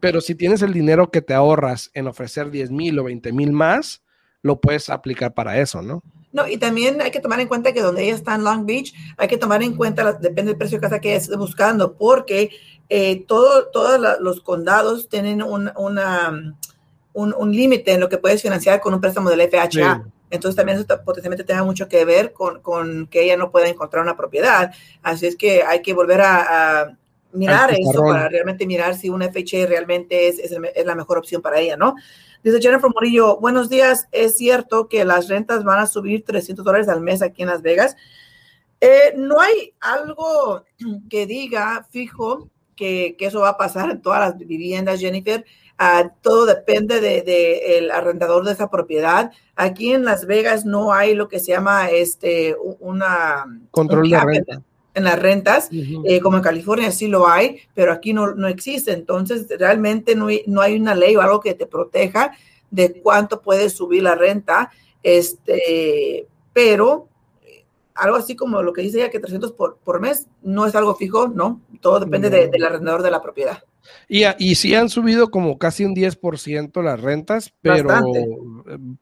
Pero 0.00 0.20
si 0.20 0.34
tienes 0.34 0.62
el 0.62 0.72
dinero 0.72 1.10
que 1.10 1.22
te 1.22 1.34
ahorras 1.34 1.90
en 1.94 2.06
ofrecer 2.06 2.50
10 2.50 2.70
mil 2.70 2.98
o 2.98 3.04
20 3.04 3.32
mil 3.32 3.52
más, 3.52 4.02
lo 4.42 4.60
puedes 4.60 4.90
aplicar 4.90 5.34
para 5.34 5.58
eso, 5.58 5.82
¿no? 5.82 6.02
No, 6.32 6.48
y 6.48 6.56
también 6.56 7.00
hay 7.02 7.10
que 7.10 7.20
tomar 7.20 7.40
en 7.40 7.48
cuenta 7.48 7.72
que 7.72 7.82
donde 7.82 8.04
ella 8.04 8.14
está 8.14 8.34
en 8.34 8.42
Long 8.42 8.64
Beach, 8.64 8.94
hay 9.18 9.28
que 9.28 9.36
tomar 9.36 9.62
en 9.62 9.76
cuenta, 9.76 10.14
depende 10.14 10.52
del 10.52 10.58
precio 10.58 10.78
de 10.78 10.82
casa 10.82 10.98
que 10.98 11.10
ella 11.10 11.18
esté 11.18 11.36
buscando, 11.36 11.94
porque 11.94 12.50
eh, 12.88 13.24
todo, 13.26 13.66
todos 13.66 14.00
los 14.20 14.40
condados 14.40 15.10
tienen 15.10 15.42
un, 15.42 15.70
una, 15.76 16.56
un, 17.12 17.34
un 17.34 17.52
límite 17.52 17.92
en 17.92 18.00
lo 18.00 18.08
que 18.08 18.16
puedes 18.16 18.40
financiar 18.40 18.80
con 18.80 18.94
un 18.94 19.00
préstamo 19.00 19.28
del 19.28 19.42
FHA. 19.42 19.68
Sí. 19.70 20.10
Entonces 20.32 20.56
también 20.56 20.78
eso 20.78 20.86
potencialmente 21.04 21.44
tenga 21.44 21.62
mucho 21.62 21.88
que 21.88 22.06
ver 22.06 22.32
con, 22.32 22.62
con, 22.62 23.06
que 23.06 23.22
ella 23.22 23.36
no 23.36 23.50
pueda 23.50 23.68
encontrar 23.68 24.02
una 24.02 24.16
propiedad. 24.16 24.72
Así 25.02 25.26
es 25.26 25.36
que 25.36 25.62
hay 25.62 25.82
que 25.82 25.92
volver 25.92 26.22
a, 26.22 26.80
a 26.80 26.98
mirar 27.32 27.70
eso 27.74 28.02
para 28.02 28.30
realmente 28.30 28.66
mirar 28.66 28.96
si 28.96 29.10
una 29.10 29.28
FHA 29.28 29.66
realmente 29.66 30.28
es, 30.28 30.38
es, 30.38 30.50
es, 30.74 30.86
la 30.86 30.94
mejor 30.94 31.18
opción 31.18 31.42
para 31.42 31.60
ella, 31.60 31.76
¿no? 31.76 31.96
Dice 32.42 32.62
Jennifer 32.62 32.90
Morillo, 32.92 33.38
buenos 33.40 33.68
días, 33.68 34.08
es 34.10 34.38
cierto 34.38 34.88
que 34.88 35.04
las 35.04 35.28
rentas 35.28 35.64
van 35.64 35.80
a 35.80 35.86
subir 35.86 36.24
300 36.24 36.64
dólares 36.64 36.88
al 36.88 37.02
mes 37.02 37.20
aquí 37.20 37.42
en 37.42 37.48
Las 37.48 37.60
Vegas. 37.60 37.94
Eh, 38.80 39.12
no 39.16 39.38
hay 39.38 39.74
algo 39.80 40.64
que 41.10 41.26
diga 41.26 41.86
fijo 41.90 42.48
que, 42.74 43.16
que, 43.18 43.26
eso 43.26 43.40
va 43.40 43.50
a 43.50 43.58
pasar 43.58 43.90
en 43.90 44.00
todas 44.00 44.20
las 44.20 44.38
viviendas, 44.38 44.98
Jennifer. 44.98 45.44
Uh, 45.80 46.08
todo 46.20 46.46
depende 46.46 47.00
del 47.00 47.24
de, 47.24 47.78
el 47.78 47.90
arrendador 47.90 48.44
de 48.44 48.52
esa 48.52 48.70
propiedad. 48.70 49.32
Aquí 49.56 49.92
en 49.92 50.04
Las 50.04 50.26
Vegas 50.26 50.64
no 50.64 50.92
hay 50.92 51.14
lo 51.14 51.28
que 51.28 51.40
se 51.40 51.52
llama 51.52 51.90
este 51.90 52.56
una 52.78 53.46
control 53.70 54.04
un 54.04 54.10
de 54.10 54.20
renta. 54.20 54.62
En 54.94 55.04
las 55.04 55.18
rentas, 55.18 55.68
uh 55.72 55.74
-huh. 55.74 56.02
eh, 56.06 56.20
como 56.20 56.36
en 56.36 56.42
California 56.42 56.92
sí 56.92 57.08
lo 57.08 57.26
hay, 57.26 57.60
pero 57.74 57.92
aquí 57.92 58.12
no, 58.12 58.34
no 58.34 58.46
existe. 58.46 58.92
Entonces, 58.92 59.46
realmente 59.58 60.14
no 60.14 60.26
hay, 60.26 60.42
no 60.46 60.60
hay, 60.60 60.78
una 60.78 60.94
ley 60.94 61.16
o 61.16 61.22
algo 61.22 61.40
que 61.40 61.54
te 61.54 61.66
proteja 61.66 62.32
de 62.70 63.00
cuánto 63.00 63.40
puede 63.40 63.70
subir 63.70 64.02
la 64.02 64.14
renta. 64.14 64.70
Este, 65.02 66.26
pero 66.52 67.08
algo 67.94 68.16
así 68.16 68.36
como 68.36 68.62
lo 68.62 68.72
que 68.72 68.82
dice 68.82 68.98
ella, 68.98 69.10
que 69.10 69.18
300 69.18 69.52
por, 69.52 69.78
por 69.78 70.00
mes, 70.00 70.28
no 70.42 70.66
es 70.66 70.74
algo 70.74 70.94
fijo, 70.94 71.28
¿no? 71.28 71.60
Todo 71.80 72.00
depende 72.00 72.30
no. 72.30 72.36
de, 72.36 72.48
del 72.48 72.64
arrendador 72.64 73.02
de 73.02 73.10
la 73.10 73.22
propiedad. 73.22 73.62
Y, 74.08 74.24
y 74.38 74.54
sí 74.54 74.74
han 74.74 74.88
subido 74.88 75.30
como 75.30 75.58
casi 75.58 75.84
un 75.84 75.94
10% 75.94 76.82
las 76.82 77.00
rentas, 77.00 77.52
pero 77.60 77.88
Bastante. 77.88 78.26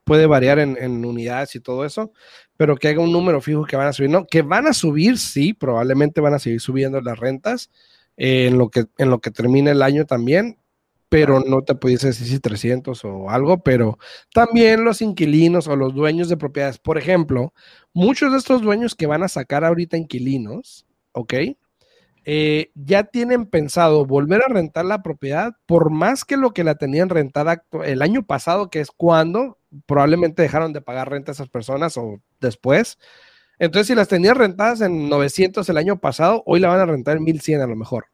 puede 0.04 0.26
variar 0.26 0.58
en, 0.58 0.76
en, 0.80 1.04
unidades 1.04 1.54
y 1.54 1.60
todo 1.60 1.84
eso, 1.84 2.12
pero 2.56 2.76
que 2.76 2.88
haga 2.88 3.00
un 3.00 3.12
número 3.12 3.40
fijo 3.40 3.64
que 3.64 3.76
van 3.76 3.88
a 3.88 3.92
subir, 3.92 4.10
no, 4.10 4.26
que 4.26 4.42
van 4.42 4.66
a 4.66 4.72
subir, 4.72 5.18
sí, 5.18 5.52
probablemente 5.52 6.20
van 6.20 6.34
a 6.34 6.38
seguir 6.38 6.60
subiendo 6.60 7.00
las 7.00 7.18
rentas 7.18 7.70
eh, 8.16 8.46
en, 8.46 8.58
lo 8.58 8.68
que, 8.68 8.84
en 8.98 9.10
lo 9.10 9.20
que 9.20 9.30
termine 9.30 9.70
el 9.70 9.82
año 9.82 10.04
también, 10.04 10.58
pero 11.08 11.40
no 11.40 11.62
te 11.62 11.74
pudiese 11.74 12.08
decir 12.08 12.28
si 12.28 12.38
300 12.38 13.04
o 13.04 13.30
algo, 13.30 13.62
pero 13.62 13.98
también 14.32 14.84
los 14.84 15.02
inquilinos 15.02 15.66
o 15.68 15.74
los 15.74 15.94
dueños 15.94 16.28
de 16.28 16.36
propiedades, 16.36 16.78
por 16.78 16.98
ejemplo, 16.98 17.52
muchos 17.92 18.30
de 18.30 18.38
estos 18.38 18.62
dueños 18.62 18.94
que 18.94 19.06
van 19.06 19.22
a 19.22 19.28
sacar 19.28 19.64
ahorita 19.64 19.96
inquilinos, 19.96 20.86
¿ok? 21.12 21.34
Eh, 22.24 22.70
ya 22.74 23.04
tienen 23.04 23.46
pensado 23.46 24.04
volver 24.04 24.42
a 24.44 24.52
rentar 24.52 24.84
la 24.84 25.02
propiedad 25.02 25.54
por 25.66 25.90
más 25.90 26.24
que 26.24 26.36
lo 26.36 26.50
que 26.50 26.64
la 26.64 26.74
tenían 26.74 27.08
rentada 27.08 27.64
el 27.84 28.02
año 28.02 28.24
pasado, 28.24 28.68
que 28.68 28.80
es 28.80 28.90
cuando 28.90 29.58
probablemente 29.86 30.42
dejaron 30.42 30.72
de 30.72 30.82
pagar 30.82 31.10
renta 31.10 31.32
a 31.32 31.34
esas 31.34 31.48
personas 31.48 31.96
o 31.96 32.20
después. 32.40 32.98
Entonces, 33.58 33.88
si 33.88 33.94
las 33.94 34.08
tenían 34.08 34.36
rentadas 34.36 34.80
en 34.80 35.08
900 35.08 35.68
el 35.68 35.76
año 35.76 35.98
pasado, 35.98 36.42
hoy 36.46 36.60
la 36.60 36.68
van 36.68 36.80
a 36.80 36.86
rentar 36.86 37.18
en 37.18 37.24
1100 37.24 37.60
a 37.60 37.66
lo 37.66 37.76
mejor. 37.76 38.06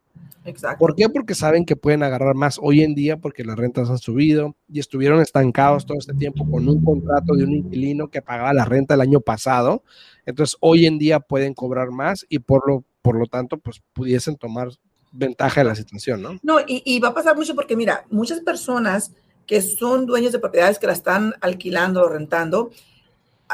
Exacto. 0.43 0.79
¿Por 0.79 0.95
qué? 0.95 1.09
Porque 1.09 1.35
saben 1.35 1.65
que 1.65 1.75
pueden 1.75 2.03
agarrar 2.03 2.35
más 2.35 2.57
hoy 2.61 2.81
en 2.81 2.95
día 2.95 3.17
porque 3.17 3.43
las 3.43 3.57
rentas 3.57 3.89
han 3.89 3.97
subido 3.97 4.55
y 4.69 4.79
estuvieron 4.79 5.19
estancados 5.19 5.85
todo 5.85 5.97
este 5.97 6.13
tiempo 6.13 6.49
con 6.49 6.67
un 6.69 6.83
contrato 6.83 7.33
de 7.33 7.43
un 7.43 7.53
inquilino 7.53 8.07
que 8.09 8.21
pagaba 8.21 8.53
la 8.53 8.63
renta 8.63 8.93
el 8.93 9.01
año 9.01 9.19
pasado. 9.19 9.83
Entonces, 10.25 10.57
hoy 10.61 10.85
en 10.85 10.97
día 10.97 11.19
pueden 11.19 11.53
cobrar 11.53 11.91
más 11.91 12.25
y 12.29 12.39
por 12.39 12.67
lo, 12.67 12.85
por 13.07 13.17
lo 13.17 13.25
tanto, 13.25 13.57
pues 13.57 13.81
pudiesen 13.93 14.35
tomar 14.35 14.67
ventaja 15.13 15.61
de 15.61 15.69
la 15.69 15.75
situación, 15.75 16.21
¿no? 16.21 16.37
No, 16.43 16.59
y, 16.59 16.83
y 16.83 16.99
va 16.99 17.07
a 17.07 17.13
pasar 17.13 17.37
mucho 17.37 17.55
porque, 17.55 17.77
mira, 17.77 18.05
muchas 18.09 18.41
personas 18.41 19.13
que 19.45 19.61
son 19.61 20.05
dueños 20.05 20.33
de 20.33 20.39
propiedades 20.39 20.77
que 20.77 20.87
la 20.87 20.91
están 20.91 21.33
alquilando 21.39 22.03
o 22.03 22.09
rentando, 22.09 22.69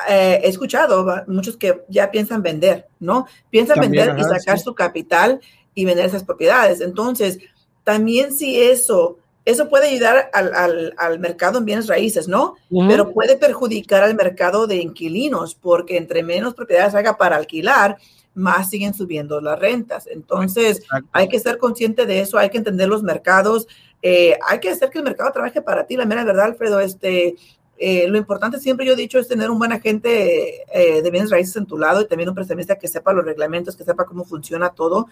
eh, 0.09 0.41
he 0.43 0.49
escuchado 0.49 1.05
muchos 1.27 1.55
que 1.55 1.83
ya 1.87 2.09
piensan 2.09 2.41
vender, 2.41 2.87
¿no? 2.99 3.27
Piensan 3.51 3.75
También, 3.79 4.07
vender 4.07 4.25
ajá, 4.25 4.35
y 4.35 4.39
sacar 4.39 4.57
sí. 4.57 4.63
su 4.63 4.73
capital 4.73 5.39
y 5.75 5.85
vender 5.85 6.07
esas 6.07 6.23
propiedades. 6.23 6.81
Entonces, 6.81 7.37
también 7.83 8.33
si 8.33 8.59
eso, 8.59 9.19
eso 9.45 9.69
puede 9.69 9.89
ayudar 9.89 10.31
al, 10.33 10.51
al, 10.55 10.95
al 10.97 11.19
mercado 11.19 11.59
en 11.59 11.65
bienes 11.65 11.85
raíces, 11.85 12.27
¿no? 12.27 12.55
Uh 12.71 12.81
-huh. 12.81 12.87
Pero 12.87 13.13
puede 13.13 13.37
perjudicar 13.37 14.01
al 14.01 14.15
mercado 14.15 14.65
de 14.65 14.77
inquilinos, 14.77 15.53
porque 15.53 15.97
entre 15.97 16.23
menos 16.23 16.55
propiedades 16.55 16.95
haga 16.95 17.17
para 17.17 17.35
alquilar, 17.35 17.97
más 18.35 18.69
siguen 18.69 18.93
subiendo 18.93 19.39
las 19.41 19.59
rentas. 19.59 20.07
Entonces, 20.07 20.79
Exacto. 20.79 21.09
hay 21.11 21.29
que 21.29 21.39
ser 21.39 21.57
consciente 21.57 22.05
de 22.05 22.21
eso, 22.21 22.37
hay 22.37 22.49
que 22.49 22.57
entender 22.57 22.87
los 22.87 23.03
mercados, 23.03 23.67
eh, 24.01 24.37
hay 24.47 24.59
que 24.59 24.69
hacer 24.69 24.89
que 24.89 24.99
el 24.99 25.03
mercado 25.03 25.31
trabaje 25.31 25.61
para 25.61 25.85
ti. 25.85 25.95
La 25.95 26.05
mera 26.05 26.23
verdad, 26.23 26.45
Alfredo, 26.45 26.79
este, 26.79 27.35
eh, 27.77 28.07
lo 28.07 28.17
importante 28.17 28.59
siempre 28.59 28.85
yo 28.85 28.93
he 28.93 28.97
dicho 28.97 29.19
es 29.19 29.27
tener 29.27 29.49
un 29.49 29.59
buen 29.59 29.71
agente 29.71 30.63
eh, 30.73 31.01
de 31.01 31.11
bienes 31.11 31.31
raíces 31.31 31.55
en 31.55 31.65
tu 31.65 31.77
lado 31.77 32.01
y 32.01 32.07
también 32.07 32.29
un 32.29 32.35
prestamista 32.35 32.77
que 32.77 32.87
sepa 32.87 33.13
los 33.13 33.25
reglamentos, 33.25 33.75
que 33.75 33.83
sepa 33.83 34.05
cómo 34.05 34.25
funciona 34.25 34.69
todo, 34.69 35.07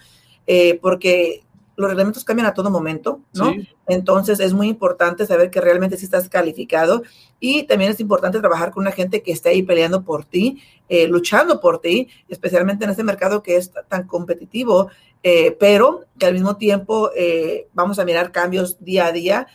porque 0.80 1.42
los 1.76 1.88
reglamentos 1.88 2.24
cambian 2.24 2.46
a 2.46 2.54
todo 2.54 2.70
momento, 2.70 3.20
¿no? 3.34 3.52
Sí. 3.52 3.68
Entonces 3.86 4.40
es 4.40 4.52
muy 4.52 4.68
importante 4.68 5.26
saber 5.26 5.50
que 5.50 5.60
realmente 5.60 5.96
sí 5.96 6.04
estás 6.04 6.28
calificado 6.28 7.02
y 7.40 7.64
también 7.64 7.90
es 7.90 8.00
importante 8.00 8.40
trabajar 8.40 8.70
con 8.70 8.82
una 8.82 8.92
gente 8.92 9.22
que 9.22 9.32
esté 9.32 9.50
ahí 9.50 9.62
peleando 9.62 10.02
por 10.02 10.24
ti, 10.24 10.62
eh, 10.88 11.08
luchando 11.08 11.60
por 11.60 11.80
ti, 11.80 12.08
especialmente 12.28 12.84
en 12.84 12.90
este 12.90 13.02
mercado 13.02 13.42
que 13.42 13.56
es 13.56 13.72
tan 13.88 14.06
competitivo, 14.06 14.90
eh, 15.22 15.56
pero 15.58 16.04
que 16.18 16.26
al 16.26 16.34
mismo 16.34 16.56
tiempo 16.56 17.10
eh, 17.16 17.68
vamos 17.72 17.98
a 17.98 18.04
mirar 18.04 18.32
cambios 18.32 18.82
día 18.84 19.06
a 19.06 19.12
día. 19.12 19.46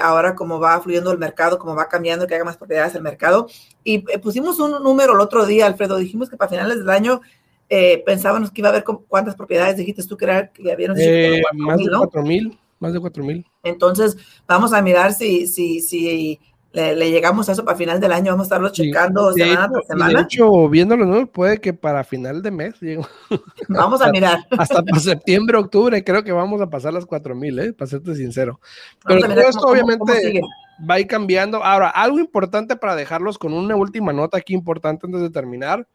Ahora 0.00 0.34
cómo 0.34 0.58
va 0.58 0.80
fluyendo 0.80 1.12
el 1.12 1.18
mercado, 1.18 1.58
cómo 1.58 1.74
va 1.74 1.90
cambiando, 1.90 2.26
que 2.26 2.34
haga 2.34 2.44
más 2.44 2.56
propiedades 2.56 2.94
el 2.94 3.02
mercado. 3.02 3.48
Y 3.84 3.98
pusimos 3.98 4.58
un 4.60 4.82
número 4.82 5.12
el 5.12 5.20
otro 5.20 5.44
día, 5.44 5.66
Alfredo, 5.66 5.98
dijimos 5.98 6.30
que 6.30 6.38
para 6.38 6.48
finales 6.48 6.78
del 6.78 6.88
año 6.88 7.20
eh, 7.68 8.02
pensábamos 8.04 8.50
que 8.50 8.60
iba 8.60 8.68
a 8.68 8.72
haber 8.72 8.84
cuántas 8.84 9.34
propiedades 9.34 9.76
dijiste 9.76 10.02
tú 10.04 10.16
que, 10.16 10.24
era, 10.24 10.48
que 10.48 10.72
había 10.72 10.88
eh, 10.96 11.42
más, 11.54 11.78
de 11.78 11.84
¿no? 11.84 12.08
mil, 12.22 12.58
más 12.78 12.92
de 12.92 13.00
cuatro 13.00 13.22
mil. 13.22 13.44
Entonces, 13.62 14.16
vamos 14.46 14.72
a 14.72 14.80
mirar 14.80 15.12
si, 15.12 15.46
si, 15.46 15.80
si 15.80 16.40
le, 16.72 16.96
le, 16.96 17.10
llegamos 17.10 17.48
a 17.48 17.52
eso 17.52 17.64
para 17.64 17.76
final 17.76 18.00
del 18.00 18.12
año, 18.12 18.32
vamos 18.32 18.44
a 18.44 18.48
estarlo 18.48 18.70
checando 18.70 19.32
sí, 19.32 19.40
semana 19.40 19.70
tras 19.70 19.86
semana. 19.86 20.18
De 20.18 20.24
hecho, 20.24 20.68
viéndolo, 20.68 21.04
¿no? 21.04 21.26
puede 21.26 21.60
que 21.60 21.74
para 21.74 22.04
final 22.04 22.42
de 22.42 22.50
mes 22.50 22.80
llegue. 22.80 23.02
Vamos 23.68 24.00
a 24.00 24.10
mirar. 24.10 24.46
Hasta 24.58 24.82
para 24.82 25.00
septiembre, 25.00 25.58
octubre, 25.58 26.02
creo 26.02 26.24
que 26.24 26.32
vamos 26.32 26.60
a 26.62 26.70
pasar 26.70 26.94
las 26.94 27.04
cuatro 27.04 27.34
mil, 27.34 27.58
¿eh? 27.58 27.72
para 27.72 27.90
serte 27.90 28.14
sincero. 28.14 28.60
Pero 29.04 29.20
todo 29.20 29.40
esto, 29.40 29.60
cómo, 29.60 29.72
obviamente, 29.72 30.40
cómo 30.40 30.48
va 30.88 30.94
a 30.94 31.00
ir 31.00 31.06
cambiando. 31.06 31.62
Ahora, 31.62 31.90
algo 31.90 32.18
importante 32.18 32.76
para 32.76 32.96
dejarlos 32.96 33.38
con 33.38 33.52
una 33.52 33.76
última 33.76 34.12
nota 34.12 34.38
aquí 34.38 34.54
importante 34.54 35.06
antes 35.06 35.20
de 35.20 35.30
terminar 35.30 35.86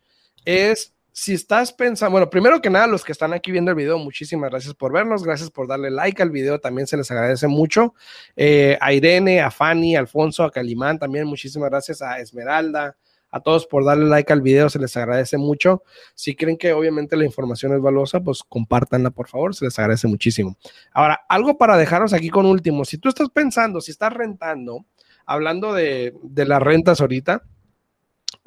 es 0.45 0.92
si 1.15 1.36
estás 1.36 1.71
pensando, 1.71 2.12
bueno, 2.12 2.28
primero 2.28 2.60
que 2.60 2.71
nada, 2.71 2.88
los 2.88 3.04
que 3.04 3.12
están 3.12 3.34
aquí 3.34 3.52
viendo 3.52 3.69
el 3.69 3.78
video, 3.78 3.99
muchísimas 3.99 4.49
gracias 4.49 4.73
por 4.73 4.91
vernos, 4.91 5.23
gracias 5.23 5.52
por 5.52 5.67
darle 5.67 5.91
like 5.91 6.19
al 6.23 6.32
video, 6.32 6.60
también 6.60 6.88
se 6.88 6.97
les 6.97 7.10
agradece 7.12 7.47
mucho. 7.47 7.93
Eh, 8.36 8.80
a 8.82 8.91
Irene, 8.93 9.39
a 9.39 9.52
Fanny, 9.52 9.95
a 9.95 9.99
Alfonso, 9.99 10.43
a 10.43 10.49
Calimán, 10.49 10.97
también 10.97 11.28
muchísimas 11.28 11.69
gracias 11.69 12.02
a 12.02 12.17
Esmeralda, 12.17 12.97
a 13.30 13.39
todos 13.41 13.67
por 13.67 13.86
darle 13.86 14.06
like 14.06 14.34
al 14.34 14.41
video, 14.41 14.71
se 14.71 14.80
les 14.80 14.97
agradece 14.97 15.38
mucho. 15.38 15.84
Si 16.15 16.36
creen 16.36 16.58
que 16.58 16.73
obviamente 16.73 17.15
la 17.15 17.26
información 17.26 17.76
es 17.76 17.82
valiosa, 17.82 18.19
pues 18.19 18.41
compártanla, 18.41 19.12
por 19.12 19.28
favor, 19.28 19.54
se 19.54 19.65
les 19.65 19.78
agradece 19.78 20.08
muchísimo. 20.08 20.58
Ahora, 20.93 21.21
algo 21.30 21.60
para 21.60 21.78
dejaros 21.78 22.13
aquí 22.13 22.30
con 22.30 22.47
último, 22.47 22.86
si 22.86 22.97
tú 22.97 23.10
estás 23.10 23.30
pensando, 23.30 23.82
si 23.82 23.91
estás 23.91 24.13
rentando, 24.13 24.84
hablando 25.28 25.76
de, 25.76 26.15
de 26.23 26.45
las 26.45 26.60
rentas 26.60 27.02
ahorita, 27.02 27.43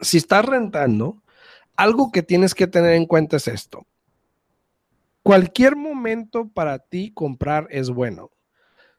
si 0.01 0.17
estás 0.17 0.45
rentando, 0.45 1.23
algo 1.77 2.11
que 2.11 2.23
tienes 2.23 2.55
que 2.55 2.67
tener 2.67 2.95
en 2.95 3.07
cuenta 3.07 3.37
es 3.37 3.49
esto. 3.49 3.87
Cualquier 5.23 5.77
momento 5.77 6.49
para 6.49 6.79
ti 6.79 7.13
comprar 7.13 7.67
es 7.71 7.91
bueno. 7.91 8.31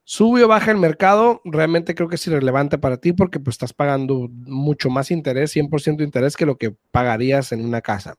Sube 0.03 0.43
o 0.43 0.47
baja 0.47 0.71
el 0.71 0.77
mercado, 0.77 1.41
realmente 1.43 1.95
creo 1.95 2.07
que 2.07 2.15
es 2.15 2.27
irrelevante 2.27 2.77
para 2.77 2.97
ti 2.97 3.11
porque 3.13 3.39
pues 3.39 3.55
estás 3.55 3.73
pagando 3.73 4.29
mucho 4.29 4.89
más 4.89 5.11
interés, 5.11 5.55
100% 5.55 6.03
interés 6.03 6.37
que 6.37 6.45
lo 6.45 6.57
que 6.57 6.75
pagarías 6.91 7.51
en 7.51 7.65
una 7.65 7.81
casa. 7.81 8.15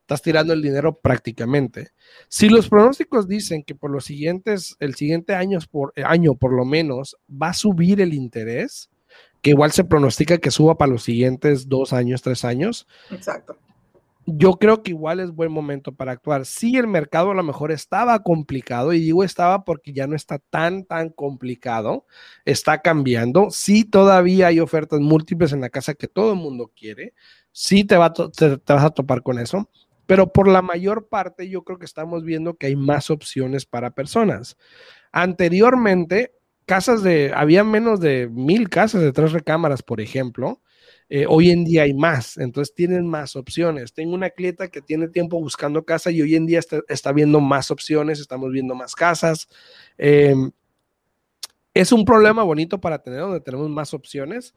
Estás 0.00 0.22
tirando 0.22 0.52
el 0.52 0.62
dinero 0.62 0.98
prácticamente. 0.98 1.90
Si 2.28 2.48
los 2.48 2.68
pronósticos 2.68 3.28
dicen 3.28 3.62
que 3.62 3.76
por 3.76 3.90
los 3.90 4.04
siguientes, 4.04 4.76
el 4.80 4.94
siguiente 4.96 5.34
año 5.34 5.58
por, 5.70 5.92
año 6.04 6.34
por 6.34 6.52
lo 6.52 6.64
menos 6.64 7.16
va 7.28 7.50
a 7.50 7.54
subir 7.54 8.00
el 8.00 8.14
interés, 8.14 8.90
que 9.42 9.50
igual 9.50 9.70
se 9.70 9.84
pronostica 9.84 10.38
que 10.38 10.50
suba 10.50 10.76
para 10.76 10.92
los 10.92 11.04
siguientes 11.04 11.68
dos 11.68 11.92
años, 11.92 12.22
tres 12.22 12.44
años. 12.44 12.86
Exacto 13.10 13.56
yo 14.26 14.52
creo 14.54 14.82
que 14.82 14.92
igual 14.92 15.20
es 15.20 15.32
buen 15.32 15.50
momento 15.50 15.92
para 15.92 16.12
actuar. 16.12 16.46
Sí, 16.46 16.76
el 16.76 16.86
mercado 16.86 17.32
a 17.32 17.34
lo 17.34 17.42
mejor 17.42 17.72
estaba 17.72 18.22
complicado 18.22 18.92
y 18.92 19.00
digo 19.00 19.24
estaba 19.24 19.64
porque 19.64 19.92
ya 19.92 20.06
no 20.06 20.14
está 20.14 20.38
tan, 20.38 20.84
tan 20.84 21.10
complicado, 21.10 22.06
está 22.44 22.82
cambiando. 22.82 23.50
Sí, 23.50 23.84
todavía 23.84 24.48
hay 24.48 24.60
ofertas 24.60 25.00
múltiples 25.00 25.52
en 25.52 25.60
la 25.60 25.70
casa 25.70 25.94
que 25.94 26.08
todo 26.08 26.32
el 26.32 26.38
mundo 26.38 26.70
quiere. 26.76 27.14
Sí, 27.50 27.84
te, 27.84 27.96
va 27.96 28.12
te, 28.12 28.58
vas 28.66 28.84
a 28.84 28.90
topar 28.90 29.22
con 29.22 29.38
eso, 29.38 29.68
pero 30.06 30.32
por 30.32 30.48
la 30.48 30.62
mayor 30.62 31.08
parte 31.08 31.48
yo 31.48 31.64
creo 31.64 31.78
que 31.78 31.84
estamos 31.84 32.24
viendo 32.24 32.54
que 32.54 32.66
hay 32.66 32.76
más 32.76 33.10
opciones 33.10 33.66
para 33.66 33.90
personas. 33.90 34.56
Anteriormente, 35.10 36.32
casas 36.64 37.02
de, 37.02 37.32
había 37.34 37.64
menos 37.64 38.00
de 38.00 38.28
mil 38.28 38.68
casas 38.68 39.02
de 39.02 39.12
tres 39.12 39.32
recámaras, 39.32 39.82
por 39.82 40.00
ejemplo 40.00 40.60
eh, 41.14 41.26
hoy 41.28 41.50
en 41.50 41.62
día 41.62 41.82
hay 41.82 41.92
más, 41.92 42.38
entonces 42.38 42.74
tienen 42.74 43.06
más 43.06 43.36
opciones. 43.36 43.92
Tengo 43.92 44.14
una 44.14 44.30
clienta 44.30 44.68
que 44.68 44.80
tiene 44.80 45.08
tiempo 45.08 45.38
buscando 45.38 45.84
casa 45.84 46.10
y 46.10 46.22
hoy 46.22 46.36
en 46.36 46.46
día 46.46 46.58
está, 46.88 47.12
viendo 47.12 47.38
más 47.38 47.70
opciones, 47.70 48.18
estamos 48.18 48.50
viendo 48.50 48.74
más 48.74 48.94
casas. 48.94 49.46
Em, 49.98 50.50
es 51.74 51.92
un 51.92 52.06
problema 52.06 52.44
bonito 52.44 52.80
para 52.80 53.02
tener 53.02 53.20
donde 53.20 53.40
tenemos 53.40 53.68
más 53.68 53.92
opciones, 53.92 54.54